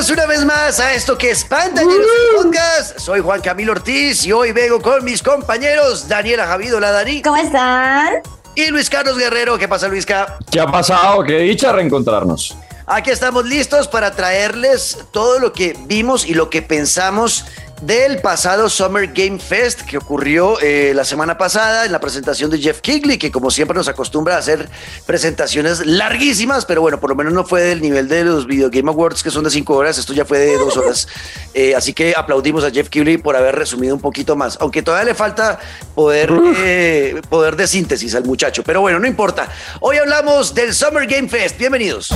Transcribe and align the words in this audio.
Bienvenidos 0.00 0.24
una 0.24 0.34
vez 0.34 0.44
más 0.46 0.80
a 0.80 0.94
esto 0.94 1.18
que 1.18 1.30
es 1.30 1.44
Pantalleros 1.44 2.06
Podcast. 2.34 2.98
Soy 2.98 3.20
Juan 3.20 3.42
Camilo 3.42 3.72
Ortiz 3.72 4.24
y 4.24 4.32
hoy 4.32 4.52
vengo 4.52 4.80
con 4.80 5.04
mis 5.04 5.22
compañeros 5.22 6.08
Daniela 6.08 6.46
Javido, 6.46 6.80
la 6.80 6.90
Dani. 6.90 7.20
¿Cómo 7.20 7.36
están? 7.36 8.22
Y 8.54 8.68
Luis 8.68 8.88
Carlos 8.88 9.18
Guerrero. 9.18 9.58
¿Qué 9.58 9.68
pasa, 9.68 9.88
Luisca? 9.88 10.38
¿Qué 10.50 10.58
ha 10.58 10.66
pasado? 10.66 11.22
Qué 11.22 11.40
dicha 11.40 11.70
reencontrarnos. 11.72 12.56
Aquí 12.86 13.10
estamos 13.10 13.44
listos 13.44 13.88
para 13.88 14.12
traerles 14.12 14.96
todo 15.10 15.38
lo 15.38 15.52
que 15.52 15.76
vimos 15.84 16.24
y 16.24 16.32
lo 16.32 16.48
que 16.48 16.62
pensamos 16.62 17.44
del 17.80 18.20
pasado 18.20 18.68
Summer 18.68 19.10
Game 19.12 19.38
Fest 19.38 19.82
que 19.82 19.96
ocurrió 19.96 20.60
eh, 20.60 20.92
la 20.94 21.04
semana 21.04 21.38
pasada 21.38 21.86
en 21.86 21.92
la 21.92 22.00
presentación 22.00 22.50
de 22.50 22.58
Jeff 22.58 22.80
Kigley, 22.80 23.18
que 23.18 23.30
como 23.30 23.50
siempre 23.50 23.76
nos 23.76 23.88
acostumbra 23.88 24.36
a 24.36 24.38
hacer 24.38 24.68
presentaciones 25.06 25.86
larguísimas, 25.86 26.66
pero 26.66 26.80
bueno, 26.80 27.00
por 27.00 27.10
lo 27.10 27.16
menos 27.16 27.32
no 27.32 27.44
fue 27.44 27.62
del 27.62 27.80
nivel 27.80 28.08
de 28.08 28.24
los 28.24 28.46
Video 28.46 28.70
Game 28.70 28.90
Awards 28.90 29.22
que 29.22 29.30
son 29.30 29.44
de 29.44 29.50
cinco 29.50 29.76
horas, 29.76 29.98
esto 29.98 30.12
ya 30.12 30.24
fue 30.24 30.38
de 30.38 30.56
dos 30.56 30.76
horas. 30.76 31.08
Eh, 31.54 31.74
así 31.74 31.92
que 31.92 32.14
aplaudimos 32.16 32.64
a 32.64 32.70
Jeff 32.70 32.88
Kigley 32.88 33.18
por 33.18 33.36
haber 33.36 33.56
resumido 33.56 33.94
un 33.94 34.00
poquito 34.00 34.36
más, 34.36 34.58
aunque 34.60 34.82
todavía 34.82 35.06
le 35.06 35.14
falta 35.14 35.58
poder, 35.94 36.30
eh, 36.58 37.20
poder 37.28 37.56
de 37.56 37.66
síntesis 37.66 38.14
al 38.14 38.24
muchacho, 38.24 38.62
pero 38.62 38.80
bueno, 38.80 38.98
no 38.98 39.06
importa. 39.06 39.48
Hoy 39.80 39.96
hablamos 39.96 40.54
del 40.54 40.74
Summer 40.74 41.06
Game 41.06 41.28
Fest, 41.28 41.58
bienvenidos. 41.58 42.10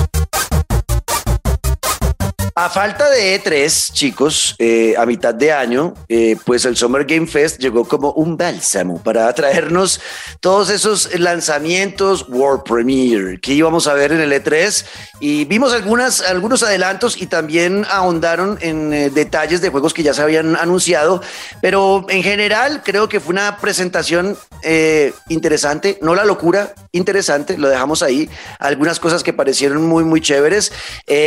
A 2.56 2.70
falta 2.70 3.10
de 3.10 3.34
E3, 3.34 3.92
chicos, 3.92 4.54
eh, 4.60 4.94
a 4.96 5.04
mitad 5.06 5.34
de 5.34 5.50
año, 5.50 5.92
eh, 6.08 6.36
pues 6.44 6.64
el 6.64 6.77
Summer 6.77 7.04
Game 7.04 7.27
Fest 7.27 7.58
llegó 7.58 7.84
como 7.84 8.12
un 8.12 8.36
bálsamo 8.36 9.02
para 9.02 9.32
traernos 9.32 10.00
todos 10.38 10.70
esos 10.70 11.18
lanzamientos 11.18 12.28
World 12.28 12.62
Premiere 12.62 13.41
que 13.41 13.55
íbamos 13.55 13.88
a 13.88 13.94
ver 13.94 14.12
en 14.12 14.20
el 14.20 14.30
E3 14.30 14.84
y 15.19 15.46
vimos 15.46 15.72
algunas, 15.72 16.20
algunos 16.20 16.62
adelantos 16.62 17.20
y 17.20 17.27
también 17.27 17.84
ahondaron 17.91 18.56
en 18.61 18.92
eh, 18.92 19.11
detalles 19.11 19.61
de 19.61 19.70
juegos 19.70 19.92
que 19.92 20.05
ya 20.05 20.14
se 20.14 20.22
habían 20.22 20.55
anunciado, 20.55 21.22
pero 21.61 22.06
en 22.08 22.22
general 22.22 22.83
creo 22.84 23.08
que 23.08 23.18
fue 23.18 23.33
una 23.33 23.56
presentación 23.56 24.39
interesante, 25.28 25.98
no 26.00 26.14
la 26.14 26.24
locura, 26.24 26.72
interesante, 26.92 27.58
lo 27.58 27.68
dejamos 27.68 28.02
ahí, 28.02 28.30
algunas 28.58 28.98
cosas 28.98 29.22
que 29.22 29.34
parecieron 29.34 29.84
muy, 29.84 30.05
muy 30.05 30.22
chéveres, 30.22 30.72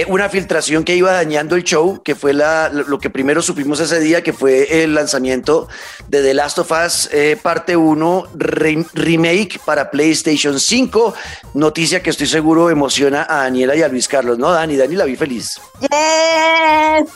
una 0.07 0.27
filtración 0.27 0.83
que 0.83 0.95
iba 0.95 1.16
dañando 1.17 1.55
el 1.55 1.63
show, 1.63 2.01
que 2.03 2.15
fue 2.15 2.33
la, 2.33 2.69
lo 2.69 2.99
que 2.99 3.09
primero 3.09 3.41
supimos 3.41 3.79
ese 3.79 3.99
día, 3.99 4.23
que 4.23 4.33
fue 4.33 4.83
el 4.83 4.95
lanzamiento 4.95 5.67
de 6.07 6.21
The 6.21 6.33
Last 6.33 6.59
of 6.59 6.71
Us 6.71 7.09
eh, 7.11 7.37
parte 7.41 7.75
1 7.75 8.27
remake 8.35 9.59
para 9.65 9.91
PlayStation 9.91 10.59
5. 10.59 11.13
Noticia 11.53 12.01
que 12.01 12.09
estoy 12.09 12.27
seguro 12.27 12.69
emociona 12.69 13.25
a 13.29 13.43
Daniela 13.43 13.75
y 13.75 13.81
a 13.81 13.87
Luis 13.87 14.07
Carlos, 14.07 14.37
¿no? 14.37 14.51
Dani, 14.51 14.75
Dani 14.75 14.95
la 14.95 15.05
vi 15.05 15.15
feliz. 15.15 15.59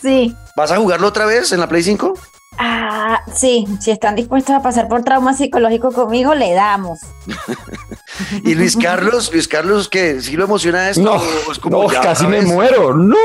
sí. 0.02 0.36
¿Vas 0.56 0.72
a 0.72 0.78
jugarlo 0.78 1.08
otra 1.08 1.26
vez 1.26 1.52
en 1.52 1.60
la 1.60 1.70
Play 1.70 1.84
5? 1.84 2.14
Ah, 2.58 3.24
sí, 3.34 3.66
si 3.80 3.92
están 3.92 4.16
dispuestos 4.16 4.56
a 4.56 4.62
pasar 4.62 4.88
por 4.88 5.04
trauma 5.04 5.34
psicológico 5.34 5.92
conmigo, 5.92 6.36
le 6.36 6.54
damos. 6.54 7.00
y 8.44 8.54
Luis 8.56 8.78
Carlos, 8.78 9.32
Luis 9.32 9.48
Carlos, 9.48 9.88
que 9.88 10.22
si 10.22 10.36
lo 10.36 10.44
emociona 10.44 10.90
esto, 10.90 11.02
no, 11.02 11.22
no 11.70 11.88
casi 11.88 12.28
me 12.28 12.42
muero, 12.42 12.94
no, 12.94 13.16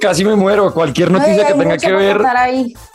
casi 0.00 0.24
me 0.24 0.36
muero. 0.36 0.72
Cualquier 0.72 1.10
noticia 1.10 1.46
que 1.46 1.54
tenga 1.54 1.76
que 1.76 1.92
ver. 1.92 2.22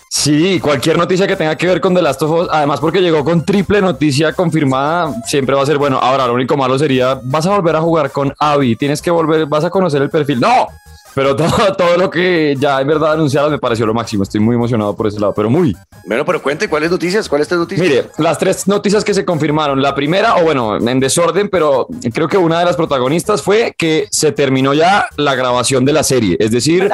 Sí, 0.09 0.59
cualquier 0.59 0.97
noticia 0.97 1.25
que 1.25 1.37
tenga 1.37 1.55
que 1.55 1.67
ver 1.67 1.79
con 1.79 1.95
The 1.95 2.01
Last 2.01 2.21
of 2.23 2.31
Us, 2.31 2.47
además 2.51 2.81
porque 2.81 2.99
llegó 2.99 3.23
con 3.23 3.45
triple 3.45 3.79
noticia 3.79 4.33
confirmada, 4.33 5.13
siempre 5.25 5.55
va 5.55 5.63
a 5.63 5.65
ser 5.65 5.77
bueno. 5.77 5.99
Ahora, 5.99 6.27
lo 6.27 6.33
único 6.33 6.57
malo 6.57 6.77
sería, 6.77 7.19
vas 7.23 7.45
a 7.45 7.51
volver 7.51 7.77
a 7.77 7.81
jugar 7.81 8.11
con 8.11 8.33
Abby, 8.37 8.75
tienes 8.75 9.01
que 9.01 9.09
volver, 9.09 9.45
vas 9.45 9.63
a 9.63 9.69
conocer 9.69 10.01
el 10.01 10.09
perfil. 10.09 10.41
No, 10.41 10.67
pero 11.13 11.35
todo, 11.35 11.49
todo 11.77 11.97
lo 11.97 12.09
que 12.09 12.55
ya 12.59 12.79
en 12.81 12.87
verdad 12.87 13.13
anunciado 13.13 13.49
me 13.49 13.59
pareció 13.59 13.85
lo 13.85 13.93
máximo. 13.93 14.23
Estoy 14.23 14.39
muy 14.39 14.55
emocionado 14.55 14.95
por 14.95 15.07
ese 15.07 15.19
lado, 15.19 15.33
pero 15.33 15.49
muy. 15.49 15.75
Bueno, 16.05 16.25
pero 16.25 16.41
cuente, 16.41 16.67
¿cuáles 16.67 16.91
noticias? 16.91 17.27
¿Cuáles 17.27 17.47
tres 17.47 17.59
noticias? 17.59 17.87
Mire, 17.87 18.05
las 18.17 18.37
tres 18.37 18.67
noticias 18.67 19.03
que 19.03 19.13
se 19.13 19.25
confirmaron. 19.25 19.81
La 19.81 19.93
primera, 19.93 20.37
o 20.37 20.43
bueno, 20.43 20.77
en 20.77 20.99
desorden, 20.99 21.49
pero 21.49 21.87
creo 22.13 22.27
que 22.27 22.37
una 22.37 22.59
de 22.59 22.65
las 22.65 22.75
protagonistas 22.75 23.41
fue 23.41 23.73
que 23.77 24.07
se 24.11 24.31
terminó 24.31 24.73
ya 24.73 25.07
la 25.17 25.35
grabación 25.35 25.85
de 25.85 25.93
la 25.93 26.03
serie. 26.03 26.37
Es 26.39 26.51
decir, 26.51 26.89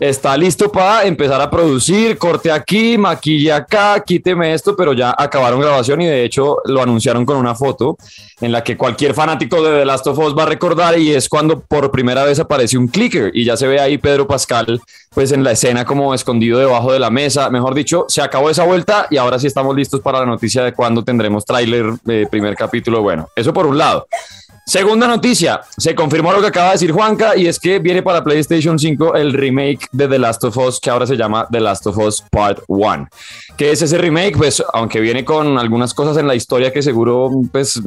está 0.00 0.36
listo 0.36 0.70
para 0.70 1.04
empezar 1.04 1.40
a 1.40 1.50
producir, 1.50 2.16
corte 2.18 2.50
aquí, 2.50 2.96
maquille 2.98 3.52
acá, 3.52 4.02
quíteme 4.04 4.54
esto, 4.54 4.76
pero 4.76 4.92
ya 4.92 5.14
acabaron 5.16 5.60
grabación 5.60 6.00
y 6.00 6.06
de 6.06 6.24
hecho 6.24 6.58
lo 6.64 6.82
anunciaron 6.82 7.24
con 7.24 7.36
una 7.36 7.54
foto 7.54 7.96
en 8.40 8.52
la 8.52 8.62
que 8.62 8.76
cualquier 8.76 9.14
fanático 9.14 9.62
de 9.62 9.80
The 9.80 9.84
Last 9.84 10.06
of 10.06 10.18
Us 10.18 10.36
va 10.36 10.42
a 10.42 10.46
recordar 10.46 10.98
y 10.98 11.12
es 11.12 11.28
cuando 11.28 11.60
por 11.60 11.90
primera 11.90 12.24
vez 12.24 12.38
aparece 12.38 12.76
un 12.76 12.88
clicker 12.88 13.30
y 13.34 13.44
ya 13.44 13.55
se 13.56 13.66
ve 13.66 13.80
ahí 13.80 13.98
Pedro 13.98 14.26
Pascal, 14.26 14.80
pues 15.14 15.32
en 15.32 15.42
la 15.42 15.52
escena 15.52 15.84
como 15.84 16.14
escondido 16.14 16.58
debajo 16.58 16.92
de 16.92 16.98
la 16.98 17.10
mesa. 17.10 17.50
Mejor 17.50 17.74
dicho, 17.74 18.04
se 18.08 18.22
acabó 18.22 18.50
esa 18.50 18.64
vuelta 18.64 19.06
y 19.10 19.16
ahora 19.16 19.38
sí 19.38 19.46
estamos 19.46 19.74
listos 19.74 20.00
para 20.00 20.20
la 20.20 20.26
noticia 20.26 20.62
de 20.62 20.72
cuándo 20.72 21.02
tendremos 21.02 21.44
tráiler 21.44 21.94
de 22.04 22.26
primer 22.26 22.54
capítulo. 22.54 23.02
Bueno, 23.02 23.28
eso 23.34 23.52
por 23.52 23.66
un 23.66 23.78
lado. 23.78 24.06
Segunda 24.68 25.06
noticia, 25.06 25.60
se 25.76 25.94
confirmó 25.94 26.32
lo 26.32 26.40
que 26.40 26.48
acaba 26.48 26.66
de 26.66 26.72
decir 26.72 26.90
Juanca 26.90 27.36
y 27.36 27.46
es 27.46 27.60
que 27.60 27.78
viene 27.78 28.02
para 28.02 28.24
PlayStation 28.24 28.76
5 28.76 29.14
el 29.14 29.32
remake 29.32 29.86
de 29.92 30.08
The 30.08 30.18
Last 30.18 30.42
of 30.42 30.56
Us 30.56 30.80
que 30.80 30.90
ahora 30.90 31.06
se 31.06 31.16
llama 31.16 31.46
The 31.48 31.60
Last 31.60 31.86
of 31.86 31.96
Us 31.98 32.24
Part 32.32 32.64
1. 32.66 33.06
¿Qué 33.56 33.70
es 33.70 33.82
ese 33.82 33.96
remake? 33.96 34.36
Pues 34.36 34.60
aunque 34.72 34.98
viene 34.98 35.24
con 35.24 35.56
algunas 35.56 35.94
cosas 35.94 36.16
en 36.16 36.26
la 36.26 36.34
historia 36.34 36.72
que 36.72 36.82
seguro 36.82 37.30
pues 37.52 37.80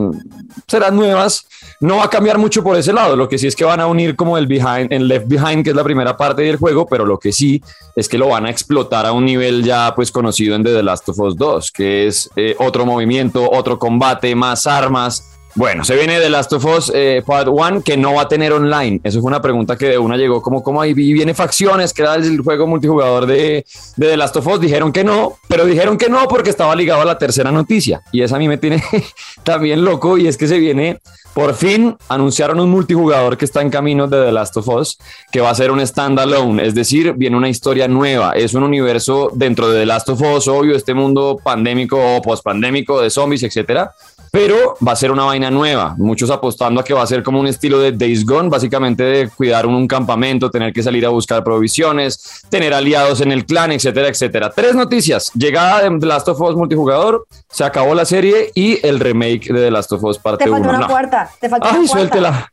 serán 0.69 0.95
nuevas, 0.95 1.45
no 1.81 1.97
va 1.97 2.05
a 2.05 2.09
cambiar 2.09 2.37
mucho 2.37 2.63
por 2.63 2.77
ese 2.77 2.93
lado. 2.93 3.17
Lo 3.17 3.27
que 3.27 3.37
sí 3.37 3.47
es 3.47 3.57
que 3.57 3.65
van 3.65 3.81
a 3.81 3.87
unir 3.87 4.15
como 4.15 4.37
el 4.37 4.47
behind, 4.47 4.93
el 4.93 5.09
left 5.09 5.27
behind 5.27 5.65
que 5.65 5.71
es 5.71 5.75
la 5.75 5.83
primera 5.83 6.15
parte 6.15 6.43
del 6.43 6.55
juego, 6.55 6.87
pero 6.87 7.05
lo 7.05 7.19
que 7.19 7.33
sí 7.33 7.61
es 7.93 8.07
que 8.07 8.17
lo 8.17 8.29
van 8.29 8.45
a 8.45 8.49
explotar 8.49 9.05
a 9.05 9.11
un 9.11 9.25
nivel 9.25 9.65
ya 9.65 9.93
pues 9.95 10.13
conocido 10.13 10.55
en 10.55 10.63
The 10.63 10.81
Last 10.81 11.09
of 11.09 11.19
Us 11.19 11.35
2, 11.35 11.71
que 11.73 12.07
es 12.07 12.29
eh, 12.37 12.55
otro 12.57 12.85
movimiento, 12.85 13.51
otro 13.51 13.77
combate, 13.77 14.33
más 14.33 14.65
armas 14.65 15.38
bueno, 15.55 15.83
se 15.83 15.95
viene 15.95 16.19
de 16.19 16.29
Last 16.29 16.53
of 16.53 16.65
Us 16.65 16.91
eh, 16.93 17.23
Part 17.25 17.47
1 17.47 17.81
que 17.81 17.97
no 17.97 18.13
va 18.13 18.23
a 18.23 18.27
tener 18.27 18.53
online. 18.53 19.01
Eso 19.03 19.19
fue 19.19 19.29
una 19.29 19.41
pregunta 19.41 19.77
que 19.77 19.87
de 19.87 19.97
una 19.97 20.15
llegó 20.15 20.41
como, 20.41 20.61
¿cómo 20.63 20.81
ahí 20.81 20.93
viene 20.93 21.33
Facciones, 21.33 21.93
que 21.93 22.03
era 22.03 22.15
el 22.15 22.39
juego 22.41 22.67
multijugador 22.67 23.25
de, 23.25 23.65
de 23.95 24.07
The 24.07 24.17
Last 24.17 24.35
of 24.37 24.47
Us? 24.47 24.61
Dijeron 24.61 24.91
que 24.91 25.03
no, 25.03 25.37
pero 25.47 25.65
dijeron 25.65 25.97
que 25.97 26.09
no 26.09 26.27
porque 26.27 26.49
estaba 26.49 26.75
ligado 26.75 27.01
a 27.01 27.05
la 27.05 27.17
tercera 27.17 27.51
noticia. 27.51 28.01
Y 28.11 28.21
esa 28.21 28.35
a 28.35 28.39
mí 28.39 28.47
me 28.47 28.57
tiene 28.57 28.83
también 29.43 29.83
loco 29.83 30.17
y 30.17 30.27
es 30.27 30.37
que 30.37 30.47
se 30.47 30.59
viene, 30.59 30.99
por 31.33 31.55
fin 31.55 31.97
anunciaron 32.09 32.59
un 32.59 32.69
multijugador 32.69 33.37
que 33.37 33.45
está 33.45 33.61
en 33.61 33.69
camino 33.69 34.07
de 34.07 34.25
The 34.25 34.31
Last 34.31 34.57
of 34.57 34.67
Us, 34.67 34.97
que 35.31 35.41
va 35.41 35.49
a 35.49 35.55
ser 35.55 35.71
un 35.71 35.85
standalone, 35.85 36.65
es 36.65 36.75
decir, 36.75 37.13
viene 37.13 37.37
una 37.37 37.49
historia 37.49 37.87
nueva. 37.87 38.33
Es 38.33 38.53
un 38.53 38.63
universo 38.63 39.31
dentro 39.33 39.69
de 39.69 39.79
The 39.79 39.85
Last 39.85 40.09
of 40.09 40.21
Us, 40.21 40.47
obvio, 40.47 40.75
este 40.75 40.93
mundo 40.93 41.39
pandémico 41.43 41.97
o 41.97 42.21
pospandémico 42.21 43.01
de 43.01 43.09
zombies, 43.09 43.43
etcétera 43.43 43.93
pero 44.31 44.77
va 44.85 44.93
a 44.93 44.95
ser 44.95 45.11
una 45.11 45.23
vaina 45.23 45.49
nueva. 45.51 45.95
Muchos 45.97 46.29
apostando 46.29 46.81
a 46.81 46.83
que 46.83 46.93
va 46.93 47.03
a 47.03 47.07
ser 47.07 47.23
como 47.23 47.39
un 47.39 47.47
estilo 47.47 47.79
de 47.79 47.91
Days 47.91 48.25
Gone, 48.25 48.49
básicamente 48.49 49.03
de 49.03 49.29
cuidar 49.29 49.65
un, 49.65 49.87
campamento, 49.87 50.51
tener 50.51 50.71
que 50.71 50.83
salir 50.83 51.05
a 51.05 51.09
buscar 51.09 51.43
provisiones, 51.43 52.43
tener 52.49 52.73
aliados 52.73 53.21
en 53.21 53.31
el 53.31 53.45
clan, 53.45 53.71
etcétera, 53.71 54.07
etcétera. 54.07 54.51
Tres 54.51 54.75
noticias: 54.75 55.31
llegada 55.33 55.81
de 55.81 55.99
The 55.99 56.05
Last 56.05 56.27
of 56.27 56.41
Us 56.41 56.55
multijugador, 56.55 57.25
se 57.49 57.63
acabó 57.63 57.95
la 57.95 58.05
serie 58.05 58.51
y 58.53 58.85
el 58.85 58.99
remake 58.99 59.51
de 59.51 59.61
The 59.61 59.71
Last 59.71 59.91
of 59.93 60.03
Us 60.03 60.19
parte 60.19 60.49
1. 60.49 60.57
Te 60.57 60.63
falta 60.63 60.77
una 60.77 60.87
cuarta, 60.87 61.31
te 61.39 61.49
falta 61.49 61.69
Ay, 61.69 61.79
una 61.79 61.87
suéltela 61.87 62.49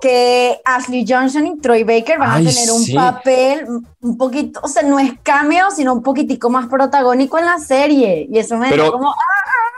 que 0.00 0.60
Ashley 0.64 1.04
Johnson 1.06 1.46
y 1.46 1.58
Troy 1.58 1.84
Baker 1.84 2.18
van 2.18 2.30
a 2.30 2.50
tener 2.50 2.70
un 2.70 2.86
papel 2.94 3.66
un 4.00 4.16
poquito, 4.16 4.60
o 4.62 4.68
sea, 4.68 4.82
no 4.82 4.98
es 4.98 5.12
cameo, 5.22 5.70
sino 5.70 5.92
un 5.92 6.02
poquitico 6.02 6.48
más 6.50 6.68
protagónico 6.68 7.38
en 7.38 7.44
la 7.44 7.58
serie. 7.58 8.26
Y 8.30 8.38
eso 8.38 8.56
me 8.56 8.70
Pero, 8.70 8.92
como. 8.92 9.10
¡ah! 9.10 9.14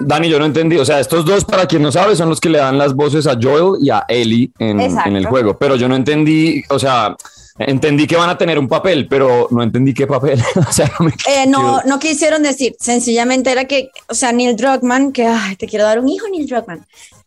Dani, 0.00 0.28
yo 0.28 0.38
no 0.38 0.46
entendí. 0.46 0.78
O 0.78 0.84
sea, 0.84 1.00
estos 1.00 1.24
dos, 1.24 1.44
para 1.44 1.66
quien 1.66 1.82
no 1.82 1.92
sabe, 1.92 2.16
son 2.16 2.28
los 2.28 2.40
que 2.40 2.48
le 2.48 2.58
dan 2.58 2.78
las 2.78 2.94
voces 2.94 3.26
a 3.26 3.36
Joel 3.40 3.82
y 3.82 3.90
a 3.90 4.04
Ellie 4.08 4.50
en, 4.58 4.80
en 4.80 5.16
el 5.16 5.26
juego. 5.26 5.58
Pero 5.58 5.76
yo 5.76 5.88
no 5.88 5.96
entendí, 5.96 6.62
o 6.68 6.78
sea. 6.78 7.16
Entendí 7.58 8.06
que 8.06 8.16
van 8.16 8.30
a 8.30 8.38
tener 8.38 8.58
un 8.58 8.66
papel, 8.66 9.06
pero 9.08 9.46
no 9.50 9.62
entendí 9.62 9.92
qué 9.92 10.06
papel. 10.06 10.42
o 10.68 10.72
sea, 10.72 10.90
no, 10.98 11.08
eh, 11.08 11.46
no, 11.46 11.82
no, 11.84 11.98
quisieron 11.98 12.42
decir. 12.42 12.74
Sencillamente 12.80 13.52
era 13.52 13.66
que, 13.66 13.90
o 14.08 14.14
sea, 14.14 14.32
Neil 14.32 14.56
Druckmann, 14.56 15.12
que 15.12 15.26
ay, 15.26 15.56
te 15.56 15.66
quiero 15.66 15.84
dar 15.84 15.98
un 15.98 16.08
hijo, 16.08 16.26
Neil 16.28 16.46
Druckmann. 16.46 16.86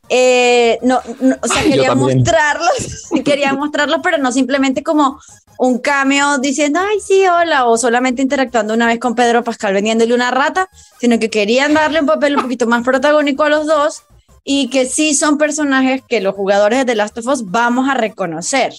Eh, 0.09 0.77
no, 0.83 0.97
o 1.41 1.47
sea, 1.47 1.63
quería 1.63 1.95
mostrarlos, 1.95 3.09
quería 3.25 3.53
mostrarlos, 3.53 3.99
pero 4.03 4.17
no 4.17 4.31
simplemente 4.31 4.83
como 4.83 5.19
un 5.57 5.79
cameo 5.79 6.37
diciendo, 6.37 6.79
ay, 6.79 6.99
sí, 6.99 7.25
hola, 7.27 7.65
o 7.65 7.77
solamente 7.77 8.21
interactuando 8.21 8.73
una 8.73 8.87
vez 8.87 8.99
con 8.99 9.15
Pedro 9.15 9.43
Pascal 9.43 9.73
vendiéndole 9.73 10.13
una 10.13 10.31
rata, 10.31 10.69
sino 10.99 11.17
que 11.17 11.29
querían 11.29 11.73
darle 11.73 12.01
un 12.01 12.05
papel 12.05 12.35
un 12.35 12.43
poquito 12.43 12.67
más 12.67 12.83
protagónico 12.83 13.43
a 13.43 13.49
los 13.49 13.65
dos 13.65 14.03
y 14.43 14.69
que 14.69 14.85
sí 14.85 15.15
son 15.15 15.37
personajes 15.37 16.01
que 16.07 16.21
los 16.21 16.35
jugadores 16.35 16.79
de 16.79 16.85
The 16.85 16.95
Last 16.95 17.17
of 17.17 17.27
Us 17.27 17.49
vamos 17.49 17.89
a 17.89 17.95
reconocer. 17.95 18.73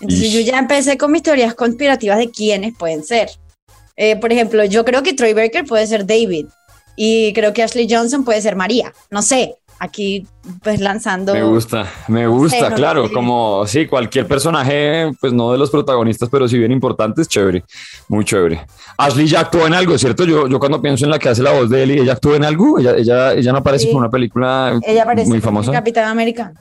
Entonces 0.00 0.32
yo 0.32 0.40
ya 0.40 0.58
empecé 0.58 0.98
con 0.98 1.12
mis 1.12 1.22
teorías 1.22 1.54
conspirativas 1.54 2.18
de 2.18 2.30
quiénes 2.30 2.74
pueden 2.76 3.04
ser. 3.04 3.30
Eh, 3.96 4.16
por 4.16 4.32
ejemplo, 4.32 4.64
yo 4.64 4.84
creo 4.84 5.02
que 5.02 5.12
Troy 5.12 5.32
Baker 5.32 5.64
puede 5.64 5.86
ser 5.86 6.06
David 6.06 6.46
y 6.96 7.32
creo 7.34 7.52
que 7.52 7.62
Ashley 7.62 7.86
Johnson 7.88 8.24
puede 8.24 8.40
ser 8.42 8.56
María, 8.56 8.92
no 9.10 9.22
sé, 9.22 9.56
aquí 9.82 10.24
pues 10.62 10.80
lanzando. 10.80 11.34
Me 11.34 11.42
gusta, 11.42 11.86
me 12.06 12.26
gusta, 12.28 12.72
claro, 12.72 13.10
como 13.12 13.66
sí, 13.66 13.86
cualquier 13.86 14.26
personaje, 14.28 15.10
pues 15.20 15.32
no 15.32 15.50
de 15.50 15.58
los 15.58 15.70
protagonistas, 15.70 16.28
pero 16.30 16.46
sí 16.46 16.56
bien 16.56 16.70
importantes, 16.70 17.26
chévere, 17.26 17.64
muy 18.08 18.24
chévere. 18.24 18.64
Ashley 18.96 19.26
ya 19.26 19.40
actuó 19.40 19.66
en 19.66 19.74
algo, 19.74 19.98
¿cierto? 19.98 20.24
Yo, 20.24 20.46
yo 20.46 20.60
cuando 20.60 20.80
pienso 20.80 21.04
en 21.04 21.10
la 21.10 21.18
que 21.18 21.28
hace 21.28 21.42
la 21.42 21.52
voz 21.52 21.68
de 21.68 21.82
Ellie, 21.82 22.00
¿ella 22.00 22.12
actuó 22.12 22.36
en 22.36 22.44
algo? 22.44 22.78
¿Ella, 22.78 22.94
ella, 22.96 23.32
ella 23.32 23.52
no 23.52 23.58
aparece 23.58 23.90
en 23.90 23.96
una 23.96 24.08
película 24.08 24.78
ella 24.86 25.02
aparece 25.02 25.28
muy 25.28 25.40
famosa? 25.40 25.72
Capitán 25.72 26.08
América. 26.08 26.52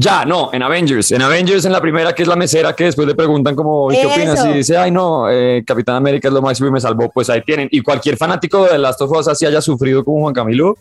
Ya, 0.00 0.24
no, 0.24 0.50
en 0.52 0.62
Avengers. 0.62 1.10
En 1.10 1.22
Avengers, 1.22 1.64
en 1.64 1.72
la 1.72 1.80
primera, 1.80 2.14
que 2.14 2.22
es 2.22 2.28
la 2.28 2.36
mesera, 2.36 2.72
que 2.72 2.84
después 2.84 3.08
le 3.08 3.16
preguntan 3.16 3.56
como, 3.56 3.88
¿qué 3.88 4.06
opinas? 4.06 4.46
Y 4.46 4.52
dice, 4.52 4.76
ay, 4.76 4.92
no, 4.92 5.28
eh, 5.28 5.64
Capitán 5.66 5.96
América 5.96 6.28
es 6.28 6.34
lo 6.34 6.40
máximo 6.40 6.68
y 6.68 6.70
me 6.70 6.80
salvó. 6.80 7.10
Pues 7.10 7.28
ahí 7.30 7.42
tienen. 7.42 7.68
Y 7.72 7.80
cualquier 7.80 8.16
fanático 8.16 8.64
de 8.64 8.78
Last 8.78 9.02
of 9.02 9.10
Us, 9.10 9.26
así 9.26 9.44
haya 9.44 9.60
sufrido 9.60 10.04
como 10.04 10.20
Juan 10.20 10.34
Camilo, 10.34 10.78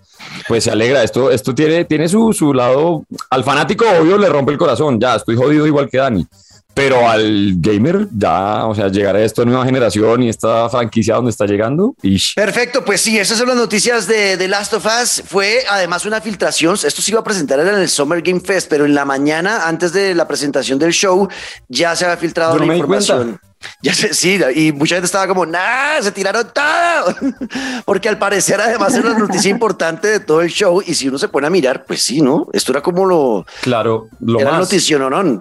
pues 0.48 0.66
se 0.66 0.70
alegra. 0.70 1.02
Esto, 1.02 1.32
esto 1.32 1.56
tiene, 1.56 1.86
tiene 1.86 2.08
su, 2.08 2.32
su 2.32 2.54
lado. 2.54 3.06
Al 3.32 3.44
fanático, 3.44 3.86
obvio, 4.00 4.20
le 4.20 4.30
rompe 4.30 4.52
el 4.52 4.60
corazón. 4.60 5.00
Ya, 5.00 5.16
estoy 5.16 5.36
jodido 5.36 5.66
igual 5.66 5.90
que 5.90 5.98
Dani 5.98 6.28
pero 6.78 7.10
al 7.10 7.56
gamer 7.58 8.08
ya, 8.12 8.68
o 8.68 8.76
sea, 8.76 8.88
llegar 8.90 9.16
a 9.16 9.24
esto 9.24 9.44
nueva 9.44 9.66
generación 9.66 10.22
y 10.22 10.30
esta 10.30 10.70
franquicia 10.70 11.16
donde 11.16 11.32
está 11.32 11.48
llegando. 11.48 11.96
Y... 12.04 12.22
Perfecto, 12.36 12.86
pues 12.86 13.02
sí, 13.02 13.18
esas 13.18 13.40
son 13.40 13.48
las 13.48 13.58
noticias 13.58 14.06
de, 14.06 14.38
The 14.38 14.48
Last 14.48 14.76
of 14.76 14.86
Us. 14.86 15.24
Fue 15.26 15.64
además 15.68 16.06
una 16.06 16.22
filtración, 16.22 16.76
esto 16.76 17.02
se 17.02 17.10
iba 17.10 17.22
a 17.22 17.24
presentar 17.24 17.60
en 17.60 17.68
el 17.70 17.90
Summer 17.90 18.22
Game 18.22 18.42
Fest, 18.42 18.70
pero 18.70 18.86
en 18.86 18.94
la 18.94 19.06
mañana, 19.06 19.68
antes 19.68 19.92
de 19.92 20.14
la 20.14 20.28
presentación 20.28 20.78
del 20.78 20.94
show, 20.94 21.28
ya 21.68 21.96
se 21.96 22.06
había 22.06 22.18
filtrado 22.18 22.60
la 22.60 22.76
información. 22.76 23.40
Ya 23.82 23.96
sé, 23.96 24.14
sí, 24.14 24.40
y 24.54 24.72
mucha 24.72 24.98
gente 24.98 25.08
estaba 25.08 25.28
como, 25.28 25.44
nah, 25.44 26.00
se 26.00 26.12
tiraron 26.12 26.48
todo. 26.54 27.32
Porque 27.86 28.08
al 28.08 28.20
parecer, 28.20 28.62
además, 28.62 28.94
era 28.94 29.10
una 29.10 29.18
noticia 29.18 29.50
importante 29.50 30.08
de 30.10 30.20
todo 30.20 30.42
el 30.42 30.50
show. 30.50 30.84
Y 30.86 30.94
si 30.94 31.08
uno 31.08 31.18
se 31.18 31.28
pone 31.28 31.48
a 31.48 31.50
mirar, 31.50 31.84
pues 31.84 32.04
sí, 32.04 32.22
¿no? 32.22 32.48
Esto 32.54 32.72
era 32.72 32.82
como 32.82 33.04
lo. 33.06 33.48
Claro, 33.62 34.10
lo 34.20 34.40
era 34.40 34.60
noticia, 34.60 35.00
¿no? 35.00 35.10
no 35.10 35.40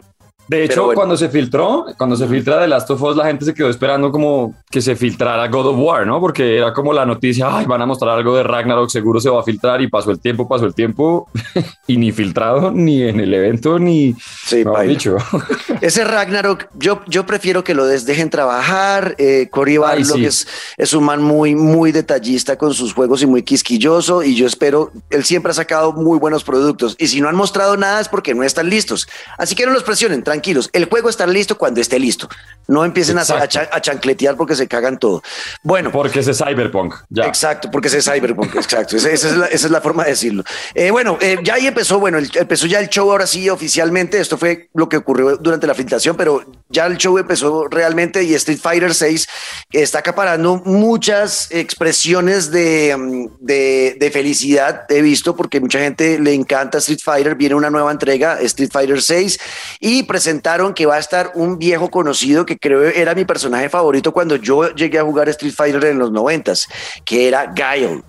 de 0.48 0.64
hecho, 0.64 0.90
cuando 0.94 1.16
se 1.16 1.28
filtró, 1.28 1.86
cuando 1.98 2.16
se 2.16 2.26
filtra 2.28 2.60
The 2.60 2.68
Last 2.68 2.90
of 2.90 3.02
Us, 3.02 3.16
la 3.16 3.26
gente 3.26 3.44
se 3.44 3.54
quedó 3.54 3.68
esperando 3.68 4.12
como 4.12 4.54
que 4.70 4.80
se 4.80 4.94
filtrara 4.94 5.48
God 5.48 5.66
of 5.66 5.76
War, 5.78 6.06
¿no? 6.06 6.20
Porque 6.20 6.58
era 6.58 6.72
como 6.72 6.92
la 6.92 7.04
noticia, 7.04 7.48
ay, 7.50 7.66
van 7.66 7.82
a 7.82 7.86
mostrar 7.86 8.16
algo 8.16 8.36
de 8.36 8.42
Ragnarok, 8.42 8.88
seguro 8.88 9.20
se 9.20 9.28
va 9.28 9.40
a 9.40 9.42
filtrar 9.42 9.82
y 9.82 9.88
pasó 9.88 10.10
el 10.10 10.20
tiempo, 10.20 10.48
pasó 10.48 10.66
el 10.66 10.74
tiempo 10.74 11.28
y 11.86 11.96
ni 11.96 12.12
filtrado, 12.12 12.70
ni 12.70 13.02
en 13.02 13.20
el 13.20 13.34
evento, 13.34 13.78
ni... 13.78 14.14
Sí, 14.44 14.64
dicho. 14.86 15.16
Ese 15.80 16.04
Ragnarok, 16.04 16.68
yo, 16.74 17.00
yo 17.08 17.26
prefiero 17.26 17.64
que 17.64 17.74
lo 17.74 17.86
dejen 17.86 18.30
trabajar. 18.30 19.14
Eh, 19.18 19.48
Cory 19.50 19.78
es, 20.20 20.46
es 20.76 20.92
un 20.94 21.04
man 21.04 21.22
muy, 21.22 21.54
muy 21.54 21.92
detallista 21.92 22.56
con 22.56 22.72
sus 22.72 22.94
juegos 22.94 23.22
y 23.22 23.26
muy 23.26 23.42
quisquilloso 23.42 24.22
y 24.22 24.34
yo 24.34 24.46
espero, 24.46 24.92
él 25.10 25.24
siempre 25.24 25.50
ha 25.50 25.54
sacado 25.54 25.92
muy 25.92 26.18
buenos 26.18 26.44
productos 26.44 26.96
y 26.98 27.08
si 27.08 27.20
no 27.20 27.28
han 27.28 27.36
mostrado 27.36 27.76
nada 27.76 28.00
es 28.00 28.08
porque 28.08 28.34
no 28.34 28.42
están 28.42 28.70
listos. 28.70 29.08
Así 29.38 29.54
que 29.54 29.66
no 29.66 29.72
los 29.72 29.82
presionen, 29.82 30.22
tranquilos. 30.22 30.35
El 30.72 30.86
juego 30.86 31.08
está 31.08 31.26
listo 31.26 31.56
cuando 31.56 31.80
esté 31.80 31.98
listo. 31.98 32.28
No 32.68 32.84
empiecen 32.84 33.18
a, 33.18 33.22
a, 33.22 33.80
chancletear 33.80 34.36
porque 34.36 34.56
se 34.56 34.66
cagan 34.66 34.98
todo. 34.98 35.22
Bueno. 35.62 35.92
Porque 35.92 36.20
ese 36.20 36.32
es 36.32 36.38
Cyberpunk. 36.38 36.94
Ya. 37.08 37.24
Exacto, 37.24 37.70
porque 37.70 37.88
ese 37.88 37.98
es 37.98 38.04
Cyberpunk. 38.04 38.54
exacto. 38.56 38.96
Esa, 38.96 39.46
es 39.46 39.70
la, 39.70 39.80
forma 39.80 40.04
de 40.04 40.10
decirlo. 40.10 40.42
Eh, 40.74 40.90
bueno, 40.90 41.16
eh, 41.20 41.38
ya 41.44 41.54
ahí 41.54 41.66
empezó, 41.66 42.00
bueno, 42.00 42.18
empezó 42.18 42.66
ya 42.66 42.80
el 42.80 42.88
show 42.88 43.10
ahora 43.10 43.26
sí 43.26 43.48
oficialmente. 43.48 44.20
Esto 44.20 44.36
fue 44.36 44.68
lo 44.74 44.88
que 44.88 44.96
ocurrió 44.96 45.36
durante 45.36 45.66
la 45.66 45.74
filtración, 45.74 46.16
pero 46.16 46.44
ya 46.68 46.86
el 46.86 46.96
show 46.96 47.16
empezó 47.18 47.68
realmente 47.68 48.24
y 48.24 48.34
Street 48.34 48.58
Fighter 48.60 48.94
6 48.94 49.28
está 49.70 50.00
acaparando 50.00 50.62
muchas 50.64 51.48
expresiones 51.50 52.50
de, 52.50 52.96
mm, 52.96 53.26
de, 53.40 53.96
de 53.98 54.10
felicidad. 54.10 54.86
He 54.88 55.02
visto 55.02 55.36
porque 55.36 55.60
mucha 55.60 55.78
gente 55.78 56.18
le 56.18 56.34
encanta 56.34 56.78
Street 56.78 57.00
Fighter. 57.02 57.36
Viene 57.36 57.54
una 57.54 57.70
nueva 57.70 57.92
entrega, 57.92 58.40
Street 58.40 58.70
Fighter 58.72 59.02
6, 59.02 59.38
y 59.80 60.02
presentaron 60.26 60.74
que 60.74 60.86
va 60.86 60.96
a 60.96 60.98
estar 60.98 61.30
un 61.36 61.56
viejo 61.56 61.88
conocido 61.88 62.44
que 62.44 62.58
creo 62.58 62.82
era 62.82 63.14
mi 63.14 63.24
personaje 63.24 63.68
favorito 63.68 64.12
cuando 64.12 64.34
yo 64.34 64.74
llegué 64.74 64.98
a 64.98 65.04
jugar 65.04 65.28
Street 65.28 65.54
Fighter 65.54 65.84
en 65.84 66.00
los 66.00 66.10
noventas, 66.10 66.66
que 67.04 67.28
era 67.28 67.52
Guile. 67.54 68.02